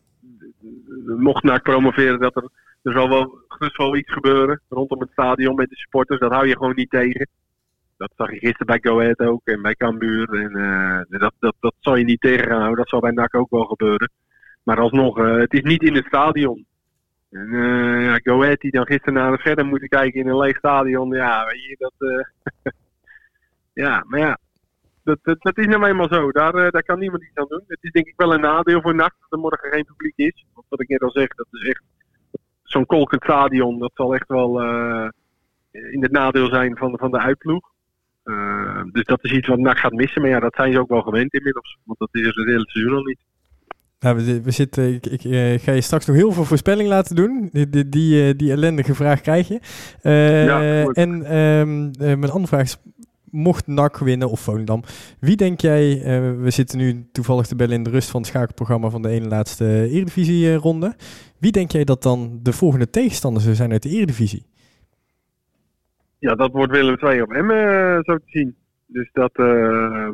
mocht 1.17 1.43
naar 1.43 1.61
promoveren, 1.61 2.19
dat 2.19 2.35
er, 2.35 2.49
er 2.81 2.91
zal 2.91 3.09
wel 3.09 3.39
gerust 3.47 3.77
wel 3.77 3.95
iets 3.95 4.13
gebeuren 4.13 4.61
rondom 4.69 4.99
het 4.99 5.11
stadion 5.11 5.55
met 5.55 5.69
de 5.69 5.75
supporters. 5.75 6.19
Dat 6.19 6.31
hou 6.31 6.47
je 6.47 6.57
gewoon 6.57 6.75
niet 6.75 6.89
tegen 6.89 7.27
dat 8.01 8.11
zag 8.15 8.31
je 8.31 8.39
gisteren 8.39 8.65
bij 8.65 8.79
Go 8.81 9.27
ook 9.29 9.41
en 9.43 9.61
bij 9.61 9.75
Cambuur. 9.75 10.29
En 10.29 10.57
uh, 10.57 11.19
dat, 11.19 11.33
dat, 11.39 11.55
dat 11.59 11.73
zal 11.79 11.95
je 11.95 12.03
niet 12.03 12.21
tegen 12.21 12.47
gaan 12.47 12.57
houden. 12.57 12.77
Dat 12.77 12.89
zal 12.89 12.99
bij 12.99 13.11
NAC 13.11 13.35
ook 13.35 13.49
wel 13.49 13.65
gebeuren. 13.65 14.11
Maar 14.63 14.79
alsnog, 14.79 15.19
uh, 15.19 15.37
het 15.37 15.53
is 15.53 15.61
niet 15.61 15.83
in 15.83 15.95
het 15.95 16.05
stadion. 16.05 16.65
En 17.29 17.47
uh, 17.47 18.17
ja, 18.23 18.55
die 18.55 18.71
dan 18.71 18.85
gisteren 18.85 19.13
naar 19.13 19.31
het 19.31 19.41
verder 19.41 19.65
moeten 19.65 19.87
kijken 19.87 20.19
in 20.19 20.27
een 20.27 20.37
leeg 20.37 20.57
stadion. 20.57 21.13
Ja, 21.13 21.45
weet 21.45 21.63
je, 21.63 21.75
dat... 21.77 21.93
ja, 23.83 24.03
maar 24.07 24.19
ja. 24.19 24.37
Dat, 25.03 25.19
dat, 25.21 25.41
dat, 25.41 25.57
is 25.57 25.65
nou 25.65 25.85
eenmaal 25.85 26.13
zo. 26.13 26.31
Daar, 26.31 26.71
daar 26.71 26.83
kan 26.83 26.99
niemand 26.99 27.23
iets 27.23 27.35
aan 27.35 27.47
doen. 27.49 27.63
Het 27.67 27.79
is 27.81 27.91
denk 27.91 28.07
ik 28.07 28.13
wel 28.17 28.33
een 28.33 28.41
nadeel 28.41 28.81
voor 28.81 28.95
NAC 28.95 29.13
dat 29.19 29.31
er 29.31 29.37
morgen 29.39 29.71
geen 29.71 29.85
publiek 29.85 30.17
is. 30.17 30.45
Want 30.53 30.65
wat 30.69 30.81
ik 30.81 30.87
net 30.87 31.01
al 31.01 31.11
zeg, 31.11 31.27
dat 31.27 31.47
is 31.51 31.67
echt... 31.67 31.83
Zo'n 32.63 32.85
kolkend 32.85 33.23
stadion, 33.23 33.79
dat 33.79 33.91
zal 33.93 34.15
echt 34.15 34.27
wel 34.27 34.61
in 35.71 36.01
het 36.01 36.11
nadeel 36.11 36.47
zijn 36.47 36.77
van, 36.77 36.97
van 36.97 37.11
de 37.11 37.19
uitploeg. 37.19 37.70
Uh, 38.91 38.97
dus 38.97 39.05
dat 39.05 39.23
is 39.23 39.31
iets 39.31 39.47
wat 39.47 39.59
NAC 39.59 39.77
gaat 39.77 39.91
missen. 39.93 40.21
Maar 40.21 40.31
ja, 40.31 40.39
dat 40.39 40.55
zijn 40.55 40.73
ze 40.73 40.79
ook 40.79 40.89
wel 40.89 41.01
gewend 41.01 41.33
inmiddels. 41.33 41.77
Want 41.83 41.99
dat 41.99 42.09
is 42.11 42.25
het 42.25 42.45
hele 42.45 42.69
seizoen 42.69 42.95
al 42.95 43.03
niet. 43.03 43.19
Nou, 43.99 44.15
we, 44.15 44.41
we 44.41 44.51
zitten, 44.51 44.93
ik, 44.93 45.05
ik 45.05 45.23
uh, 45.23 45.59
ga 45.59 45.71
je 45.71 45.81
straks 45.81 46.05
nog 46.05 46.15
heel 46.15 46.31
veel 46.31 46.45
voorspelling 46.45 46.89
laten 46.89 47.15
doen. 47.15 47.49
Die, 47.51 47.69
die, 47.69 47.89
die, 47.89 48.27
uh, 48.27 48.37
die 48.37 48.51
ellendige 48.51 48.95
vraag 48.95 49.21
krijg 49.21 49.47
je. 49.47 49.59
Ja, 50.45 50.83
en 50.85 51.37
um, 51.37 51.91
mijn 51.99 52.29
andere 52.29 52.47
vraag 52.47 52.61
is, 52.61 52.81
mocht 53.29 53.67
NAC 53.67 53.97
winnen 53.97 54.29
of 54.29 54.39
Volendam, 54.39 54.83
wie 55.19 55.35
denk 55.35 55.61
jij, 55.61 56.01
we 56.37 56.49
zitten 56.49 56.77
nu 56.77 57.07
toevallig 57.11 57.45
te 57.45 57.55
bellen 57.55 57.75
in 57.75 57.83
de 57.83 57.89
rust 57.89 58.09
van 58.09 58.21
het 58.21 58.29
schakelprogramma 58.29 58.89
van 58.89 59.01
de 59.01 59.09
ene 59.09 59.27
laatste 59.27 59.65
Eredivisie-ronde. 59.65 60.95
Wie 61.39 61.51
denk 61.51 61.71
jij 61.71 61.83
dat 61.83 62.03
dan 62.03 62.39
de 62.41 62.53
volgende 62.53 62.89
tegenstander 62.89 63.41
zou 63.41 63.55
zijn 63.55 63.71
uit 63.71 63.83
de 63.83 63.89
Eredivisie? 63.89 64.45
ja, 66.21 66.35
dat 66.35 66.51
wordt 66.51 66.71
Willem 66.71 66.97
II 66.99 67.21
op 67.21 67.31
Emmen 67.31 67.65
uh, 67.65 67.99
zo 68.01 68.17
te 68.17 68.23
zien. 68.25 68.55
Dus 68.91 69.09
dat, 69.11 69.31
uh, 69.39 70.09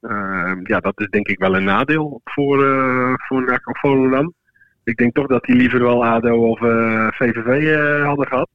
uh, 0.00 0.52
ja, 0.62 0.80
dat 0.80 1.00
is 1.00 1.08
denk 1.08 1.28
ik 1.28 1.38
wel 1.38 1.56
een 1.56 1.64
nadeel 1.64 2.20
voor, 2.24 2.64
uh, 2.64 3.14
voor 3.16 3.44
NAC 3.44 3.68
of 3.68 3.78
Volendam. 3.78 4.34
Ik 4.84 4.96
denk 4.96 5.14
toch 5.14 5.26
dat 5.26 5.44
die 5.44 5.56
liever 5.56 5.80
wel 5.80 6.04
ADO 6.04 6.50
of 6.50 6.58
VVV 7.14 7.76
hadden 8.04 8.26
gehad. 8.26 8.48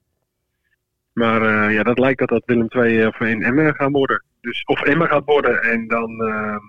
Maar 1.13 1.71
ja, 1.71 1.83
dat 1.83 1.99
lijkt 1.99 2.19
dat 2.19 2.29
dat 2.29 2.43
Willem 2.45 2.67
II 2.69 3.05
of 3.05 3.19
in 3.19 3.43
Emmen 3.43 3.75
gaan 3.75 3.91
worden. 3.91 4.23
Dus, 4.41 4.63
of 4.63 4.81
Emmen 4.81 5.07
gaat 5.07 5.25
worden. 5.25 5.61
En 5.61 5.87
dan, 5.87 6.23
ehm, 6.23 6.59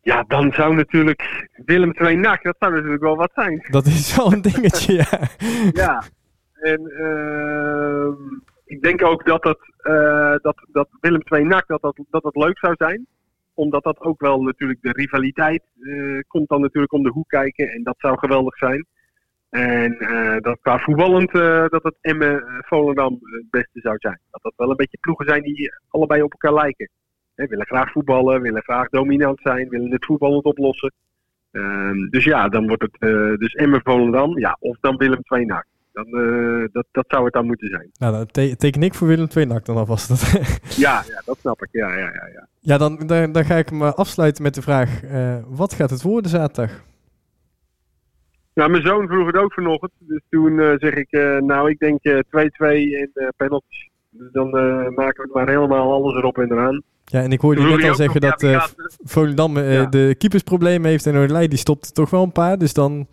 ja, 0.00 0.22
dan 0.22 0.52
zou 0.52 0.74
natuurlijk 0.74 1.48
Willem 1.64 1.92
II 1.92 2.16
NAC, 2.16 2.42
dat 2.42 2.56
zou 2.58 2.72
natuurlijk 2.72 3.02
wel 3.02 3.16
wat 3.16 3.30
zijn. 3.34 3.66
Dat 3.70 3.86
is 3.86 4.16
wel 4.16 4.32
een 4.32 4.42
dingetje, 4.42 4.92
ja. 4.92 5.28
ja, 5.72 6.02
en 6.52 6.80
uh, 6.80 8.08
ik 8.66 8.82
denk 8.82 9.04
ook 9.04 9.24
dat, 9.24 9.44
het, 9.44 9.58
uh, 9.82 10.34
dat, 10.42 10.66
dat 10.72 10.88
Willem 11.00 11.22
II 11.24 11.44
NAC 11.44 11.66
dat 11.66 11.82
dat, 11.82 12.00
dat 12.10 12.22
dat 12.22 12.36
leuk 12.36 12.58
zou 12.58 12.74
zijn. 12.76 13.06
Omdat 13.54 13.84
dat 13.84 14.00
ook 14.00 14.20
wel 14.20 14.42
natuurlijk 14.42 14.82
de 14.82 14.92
rivaliteit 14.92 15.62
uh, 15.78 16.20
komt 16.28 16.48
dan 16.48 16.60
natuurlijk 16.60 16.92
om 16.92 17.02
de 17.02 17.10
hoek 17.10 17.28
kijken. 17.28 17.68
En 17.68 17.82
dat 17.82 17.94
zou 17.98 18.18
geweldig 18.18 18.56
zijn. 18.56 18.86
En 19.50 19.96
uh, 19.98 20.36
dat 20.40 20.58
qua 20.60 20.78
voetballend 20.78 21.32
dat 21.70 21.82
het 21.82 21.96
Emmen 22.00 22.62
Volendam 22.66 23.18
het 23.22 23.50
beste 23.50 23.80
zou 23.80 23.96
zijn. 23.98 24.20
Dat 24.30 24.42
dat 24.42 24.52
wel 24.56 24.70
een 24.70 24.76
beetje 24.76 24.98
ploegen 25.00 25.26
zijn 25.26 25.42
die 25.42 25.72
allebei 25.88 26.22
op 26.22 26.32
elkaar 26.32 26.54
lijken. 26.54 26.90
He, 27.34 27.46
willen 27.46 27.66
graag 27.66 27.90
voetballen, 27.92 28.42
willen 28.42 28.62
graag 28.62 28.88
dominant 28.88 29.40
zijn, 29.42 29.68
willen 29.68 29.90
het 29.90 30.04
voetballend 30.04 30.44
oplossen. 30.44 30.92
Uh, 31.52 32.08
dus 32.10 32.24
ja, 32.24 32.48
dan 32.48 32.66
wordt 32.66 32.82
het 32.82 33.00
dus 33.40 33.54
Emmen 33.54 33.80
Volendam, 33.82 34.38
ja, 34.38 34.56
of 34.60 34.76
dan 34.80 34.96
Willem 34.96 35.20
II 35.22 35.44
NAC. 35.44 35.66
Dan, 35.96 36.06
uh, 36.08 36.64
dat, 36.72 36.86
dat 36.92 37.04
zou 37.08 37.24
het 37.24 37.32
dan 37.32 37.46
moeten 37.46 37.68
zijn. 37.68 37.90
Nou, 37.98 38.12
dan 38.12 38.26
te 38.26 38.56
teken 38.56 38.82
ik 38.82 38.94
voor 38.94 39.08
Willem 39.08 39.28
II 39.36 39.46
dan 39.46 39.76
alvast. 39.76 40.08
ja, 40.84 41.04
ja, 41.08 41.22
dat 41.24 41.38
snap 41.40 41.62
ik. 41.62 41.68
Ja, 41.72 41.88
ja, 41.88 42.10
ja, 42.12 42.28
ja. 42.34 42.46
ja 42.60 42.78
dan, 42.78 43.06
dan, 43.06 43.32
dan 43.32 43.44
ga 43.44 43.54
ik 43.54 43.70
me 43.70 43.94
afsluiten 43.94 44.42
met 44.42 44.54
de 44.54 44.62
vraag: 44.62 45.02
uh, 45.04 45.36
wat 45.46 45.72
gaat 45.72 45.90
het 45.90 46.02
worden 46.02 46.30
zaterdag? 46.30 46.84
Nou, 48.54 48.70
mijn 48.70 48.82
zoon 48.82 49.06
vroeg 49.06 49.26
het 49.26 49.36
ook 49.36 49.52
vanochtend. 49.52 49.92
Dus 49.98 50.20
toen 50.30 50.52
uh, 50.52 50.72
zeg 50.76 50.94
ik, 50.94 51.10
nou, 51.40 51.70
ik 51.70 51.78
denk 51.78 51.98
2-2 52.02 52.18
en 52.28 53.32
penalties. 53.36 53.90
Dus 54.10 54.32
dan 54.32 54.50
maken 54.94 55.16
we 55.16 55.22
het 55.22 55.34
maar 55.34 55.48
helemaal 55.48 55.92
alles 55.92 56.16
erop 56.16 56.38
en 56.38 56.52
eraan. 56.52 56.82
Ja, 57.04 57.22
en 57.22 57.32
ik 57.32 57.40
hoorde 57.40 57.60
je 57.60 57.76
net 57.76 57.88
al 57.88 57.94
zeggen 57.94 58.20
dat 58.20 58.70
Volendam 59.04 59.58
ja. 59.58 59.86
de 59.86 60.14
keepersproblemen 60.18 60.90
heeft 60.90 61.06
en 61.06 61.16
Olij 61.16 61.48
die 61.48 61.58
stopt 61.58 61.94
toch 61.94 62.10
wel 62.10 62.22
een 62.22 62.32
paar. 62.32 62.58
Dus 62.58 62.72
dan... 62.72 63.06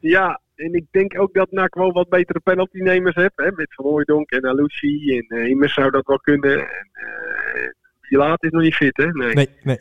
Ja, 0.00 0.40
en 0.54 0.72
ik 0.72 0.84
denk 0.90 1.20
ook 1.20 1.34
dat 1.34 1.50
NAC 1.50 1.74
wel 1.74 1.92
wat 1.92 2.08
betere 2.08 2.40
penaltynemers 2.40 3.14
heeft. 3.14 3.32
Hè, 3.36 3.50
met 3.52 3.74
Van 3.74 3.84
Hooijdonk 3.84 4.30
en 4.30 4.44
Alucci. 4.44 5.18
En 5.18 5.38
uh, 5.38 5.48
Immers 5.48 5.74
zou 5.74 5.90
dat 5.90 6.06
wel 6.06 6.18
kunnen. 6.18 6.58
En 6.58 6.90
uh, 6.92 7.68
Pilaat 8.00 8.44
is 8.44 8.50
nog 8.50 8.62
niet 8.62 8.74
fit, 8.74 8.96
hè? 8.96 9.06
Nee, 9.06 9.34
nee. 9.34 9.48
nee. 9.62 9.78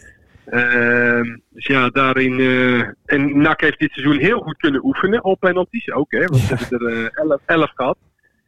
Uh, 0.48 1.38
dus 1.50 1.66
ja, 1.66 1.90
daarin. 1.90 2.40
Uh, 2.40 2.88
en 3.06 3.42
NAC 3.42 3.62
heeft 3.62 3.80
dit 3.80 3.92
seizoen 3.92 4.18
heel 4.18 4.40
goed 4.40 4.58
kunnen 4.58 4.86
oefenen 4.86 5.24
op 5.24 5.40
penalties 5.40 5.92
ook, 5.92 6.12
hè? 6.12 6.26
Want 6.26 6.42
ze 6.42 6.56
hebben 6.56 6.92
er 6.92 7.42
11 7.46 7.70
uh, 7.70 7.76
gehad. 7.76 7.98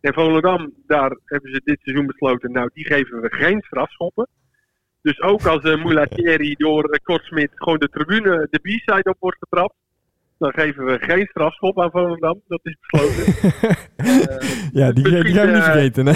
En 0.02 0.14
Volendam, 0.14 0.74
daar 0.88 1.18
hebben 1.26 1.52
ze 1.52 1.62
dit 1.64 1.80
seizoen 1.82 2.06
besloten. 2.06 2.52
Nou, 2.52 2.70
die 2.74 2.86
geven 2.86 3.22
we 3.22 3.36
geen 3.36 3.62
strafschoppen. 3.62 4.28
Dus 5.02 5.22
ook 5.22 5.46
als 5.46 5.64
uh, 5.64 5.84
Moulatieri 5.84 6.56
door 6.58 7.00
Kortsmit 7.04 7.52
gewoon 7.54 7.80
de 7.80 7.90
tribune, 7.90 8.48
de 8.50 8.60
B-side 8.60 9.10
op 9.10 9.16
wordt 9.20 9.38
getrapt 9.40 9.76
dan 10.38 10.54
geven 10.54 10.86
we 10.86 11.00
geen 11.00 11.26
strafschop 11.26 11.80
aan 11.80 11.92
Volendam. 11.92 12.42
Dat 12.48 12.60
is 12.64 12.78
besloten. 12.82 13.34
uh, 13.98 14.72
ja, 14.82 14.92
die, 14.92 15.04
die 15.04 15.34
gaan 15.34 15.48
we 15.48 15.54
niet 15.54 15.64
vergeten, 15.64 16.06
hè? 16.06 16.14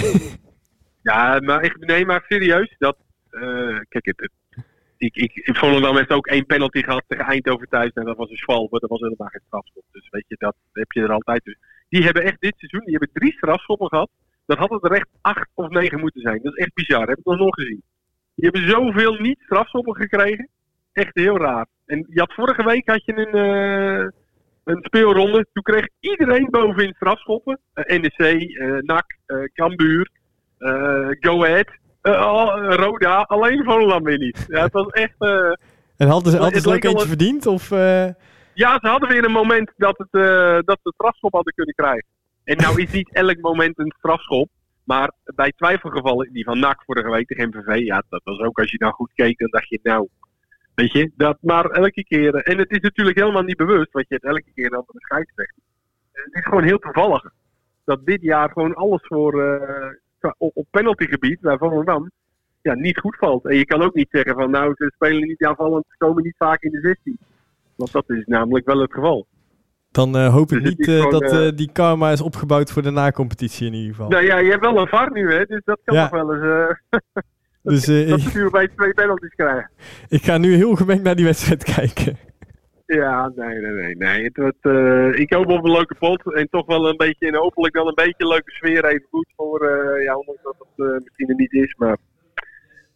ja, 1.02 1.40
maar, 1.40 1.64
ik, 1.64 1.76
nee, 1.78 2.06
maar 2.06 2.24
serieus. 2.28 2.74
Dat, 2.78 2.96
uh, 3.30 3.78
kijk, 3.88 4.04
het, 4.04 4.20
het, 4.20 4.64
ik, 4.96 5.16
ik, 5.16 5.56
Volendam 5.56 5.96
heeft 5.96 6.10
ook 6.10 6.26
één 6.26 6.46
penalty 6.46 6.82
gehad 6.82 7.04
tegen 7.06 7.24
Eindhoven 7.24 7.68
thuis. 7.68 7.92
En 7.92 8.04
dat 8.04 8.16
was 8.16 8.30
een 8.30 8.36
schwal, 8.36 8.68
maar 8.70 8.80
dat 8.80 8.90
was 8.90 9.00
helemaal 9.00 9.28
geen 9.28 9.42
strafschop. 9.46 9.84
Dus 9.92 10.08
weet 10.10 10.24
je, 10.28 10.36
dat 10.38 10.56
heb 10.72 10.92
je 10.92 11.02
er 11.02 11.12
altijd. 11.12 11.44
Dus 11.44 11.56
die 11.88 12.04
hebben 12.04 12.22
echt 12.22 12.40
dit 12.40 12.54
seizoen, 12.56 12.84
die 12.84 12.96
hebben 12.96 13.10
drie 13.12 13.32
strafschoppen 13.32 13.88
gehad. 13.88 14.10
Dat 14.46 14.58
had 14.58 14.70
het 14.70 14.84
er 14.84 14.92
echt 14.92 15.08
acht 15.20 15.48
of 15.54 15.68
negen 15.68 16.00
moeten 16.00 16.20
zijn. 16.20 16.40
Dat 16.42 16.52
is 16.56 16.64
echt 16.64 16.74
bizar, 16.74 17.08
heb 17.08 17.18
ik 17.18 17.24
nog 17.24 17.38
nooit 17.38 17.54
gezien. 17.54 17.82
Die 18.34 18.50
hebben 18.50 18.70
zoveel 18.70 19.14
niet 19.14 19.40
strafschoppen 19.40 19.96
gekregen. 19.96 20.48
Echt 20.92 21.14
heel 21.14 21.38
raar. 21.38 21.66
En 21.86 22.06
je 22.08 22.20
had 22.20 22.32
vorige 22.34 22.64
week 22.64 22.88
had 22.88 23.04
je 23.04 23.16
een, 23.16 23.36
uh, 23.36 24.08
een 24.64 24.82
speelronde. 24.82 25.46
Toen 25.52 25.62
kreeg 25.62 25.88
iedereen 26.00 26.48
bovenin 26.50 26.94
strafschoppen. 26.94 27.60
Uh, 27.74 28.00
NEC, 28.00 28.42
uh, 28.42 28.78
NAC, 28.78 29.18
Cambuur, 29.54 30.10
Go 31.20 31.44
Ahead, 31.44 31.68
Roda. 32.76 33.20
Alleen 33.20 33.64
Volendam 33.64 34.02
weer 34.02 34.18
niet. 34.18 34.44
Ja, 34.48 34.62
het 34.62 34.72
was 34.72 34.86
echt... 34.86 35.14
en 35.96 36.08
hadden 36.08 36.32
ze, 36.32 36.38
hadden 36.38 36.60
ze 36.60 36.74
ook 36.74 36.84
eentje 36.84 37.06
verdiend? 37.06 37.46
Of, 37.46 37.68
Ja, 38.54 38.78
ze 38.80 38.88
hadden 38.88 39.08
weer 39.08 39.24
een 39.24 39.32
moment 39.32 39.72
dat, 39.76 39.98
het, 39.98 40.12
dat 40.66 40.78
ze 40.82 40.92
strafschop 40.94 41.32
hadden 41.32 41.54
kunnen 41.54 41.74
krijgen. 41.74 42.06
En 42.44 42.56
nou 42.56 42.82
is 42.82 42.90
niet 42.90 43.12
elk 43.12 43.40
moment 43.40 43.78
een 43.78 43.94
strafschop. 43.98 44.48
Maar 44.84 45.12
bij 45.24 45.52
twijfelgevallen, 45.56 46.32
die 46.32 46.44
van 46.44 46.58
NAC 46.58 46.82
vorige 46.84 47.10
week 47.10 47.26
tegen 47.26 47.48
MVV, 47.48 47.78
ja, 47.84 48.02
dat 48.08 48.20
was 48.24 48.38
ook 48.38 48.58
als 48.58 48.70
je 48.70 48.78
nou 48.78 48.92
goed 48.92 49.12
keek, 49.14 49.38
dan 49.38 49.50
dacht 49.50 49.68
je, 49.68 49.80
nou, 49.82 50.08
Weet 50.80 50.92
je, 50.92 51.10
dat 51.16 51.38
maar 51.40 51.64
elke 51.64 52.04
keer. 52.04 52.34
En 52.34 52.58
het 52.58 52.70
is 52.70 52.80
natuurlijk 52.80 53.18
helemaal 53.18 53.42
niet 53.42 53.56
bewust, 53.56 53.92
want 53.92 54.08
je 54.08 54.14
hebt 54.14 54.26
elke 54.26 54.52
keer 54.54 54.70
dan 54.70 54.84
een 54.86 55.00
scheidsrechter. 55.00 55.62
Het 56.12 56.34
is 56.34 56.44
gewoon 56.44 56.64
heel 56.64 56.78
toevallig 56.78 57.32
dat 57.84 58.06
dit 58.06 58.22
jaar 58.22 58.50
gewoon 58.50 58.74
alles 58.74 59.00
voor 59.06 59.34
uh, 60.20 60.32
op, 60.38 60.66
penaltygebied 60.70 61.40
bij 61.40 61.58
Volendam 61.58 62.10
ja, 62.62 62.74
niet 62.74 62.98
goed 62.98 63.16
valt. 63.16 63.46
En 63.46 63.56
je 63.56 63.64
kan 63.64 63.82
ook 63.82 63.94
niet 63.94 64.08
zeggen 64.10 64.34
van 64.34 64.50
nou, 64.50 64.74
ze 64.76 64.92
spelen 64.94 65.28
niet 65.28 65.44
aanvallend, 65.44 65.84
ze 65.88 65.94
komen 65.98 66.22
niet 66.22 66.36
vaak 66.36 66.62
in 66.62 66.70
de 66.70 66.80
16. 66.80 67.18
Want 67.76 67.92
dat 67.92 68.10
is 68.10 68.24
namelijk 68.26 68.66
wel 68.66 68.80
het 68.80 68.92
geval. 68.92 69.26
Dan 69.90 70.16
eh, 70.16 70.32
hoop 70.32 70.52
ik 70.52 70.62
Dus 70.62 70.76
niet 70.76 70.88
eh, 70.88 70.94
gewoon, 70.94 71.10
dat 71.10 71.22
eh, 71.22 71.46
eh, 71.46 71.56
die 71.56 71.72
karma 71.72 72.10
is 72.10 72.20
opgebouwd 72.20 72.72
voor 72.72 72.82
de 72.82 72.90
na-competitie 72.90 73.66
in 73.66 73.74
ieder 73.74 73.94
geval. 73.94 74.08
Nou 74.08 74.24
ja, 74.24 74.38
je 74.38 74.50
hebt 74.50 74.64
wel 74.64 74.78
een 74.78 74.86
VAR 74.86 75.12
nu, 75.12 75.32
hè, 75.32 75.44
dus 75.44 75.60
dat 75.64 75.80
kan 75.84 75.96
Ja. 75.96 76.02
nog 76.02 76.10
wel 76.10 76.34
eens... 76.34 76.78
dus 77.62 77.88
eh, 77.88 78.08
dat 78.08 78.20
ik, 78.20 78.50
bij 78.50 78.68
twee 78.68 78.94
penalties 78.94 79.34
krijgen. 79.34 79.70
ik 80.08 80.22
ga 80.22 80.38
nu 80.38 80.54
heel 80.54 80.74
gemengd 80.74 81.02
naar 81.02 81.16
die 81.16 81.24
wedstrijd 81.24 81.64
kijken. 81.76 82.16
Ja, 82.86 83.32
nee, 83.34 83.58
nee, 83.58 83.72
nee. 83.72 83.96
nee. 83.96 84.24
Het 84.24 84.36
wordt, 84.36 84.64
eh, 84.64 85.20
ik 85.20 85.32
hoop 85.32 85.46
op 85.46 85.64
een 85.64 85.72
leuke 85.72 85.94
pot. 85.94 86.34
En 86.34 86.48
toch 86.50 86.66
wel 86.66 86.88
een 86.88 86.96
beetje, 86.96 87.26
en 87.26 87.34
hopelijk 87.34 87.74
wel 87.74 87.88
een 87.88 87.94
beetje 87.94 88.14
een 88.16 88.28
leuke 88.28 88.50
sfeer 88.50 88.84
even 88.84 89.06
goed 89.10 89.28
voor, 89.36 89.60
eh, 89.60 90.04
ja, 90.04 90.16
ondanks 90.16 90.42
dat 90.42 90.54
het 90.58 91.04
misschien 91.04 91.28
er 91.28 91.34
niet 91.34 91.52
is. 91.52 91.74
Maar 91.76 91.96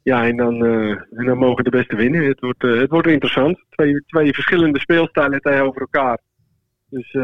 ja, 0.03 0.27
en 0.27 0.37
dan, 0.37 0.65
en 1.11 1.25
dan 1.25 1.39
mogen 1.39 1.65
de 1.65 1.71
beste 1.71 1.97
winnen. 1.97 2.25
Het 2.25 2.41
wordt, 2.41 2.63
het 2.63 2.91
wordt 2.91 3.09
interessant. 3.09 3.65
Twee, 3.71 4.05
twee 4.07 4.35
verschillende 4.35 4.81
speelstijlen 4.81 5.41
tegenover 5.41 5.81
elkaar. 5.81 6.19
Dus 6.89 7.17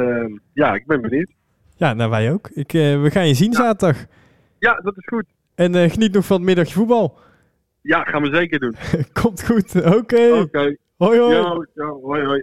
ja, 0.53 0.75
ik 0.75 0.87
ben 0.87 1.01
benieuwd. 1.01 1.33
Ja, 1.77 1.95
nou 1.95 2.11
wij 2.11 2.33
ook. 2.33 2.49
Ik, 2.49 2.73
we 2.73 3.09
gaan 3.11 3.29
je 3.29 3.35
zien 3.35 3.53
zaterdag. 3.53 4.07
Ja, 4.59 4.75
dat 4.75 4.97
is 4.97 5.05
goed. 5.05 5.25
En 5.55 5.91
geniet 5.91 6.13
nog 6.13 6.27
van 6.27 6.37
het 6.37 6.47
middagje 6.47 6.75
voetbal. 6.75 7.19
Ja, 7.83 8.05
gaan 8.05 8.23
we 8.23 8.37
zeker 8.37 8.59
doen. 8.59 8.75
Komt 9.23 9.47
goed. 9.47 9.85
Oké. 9.85 10.47
Hoi 10.97 11.19
hoi. 11.19 11.35
Ja, 11.35 11.67
ja, 11.75 11.87
hoi 11.87 12.25
hoi. 12.25 12.43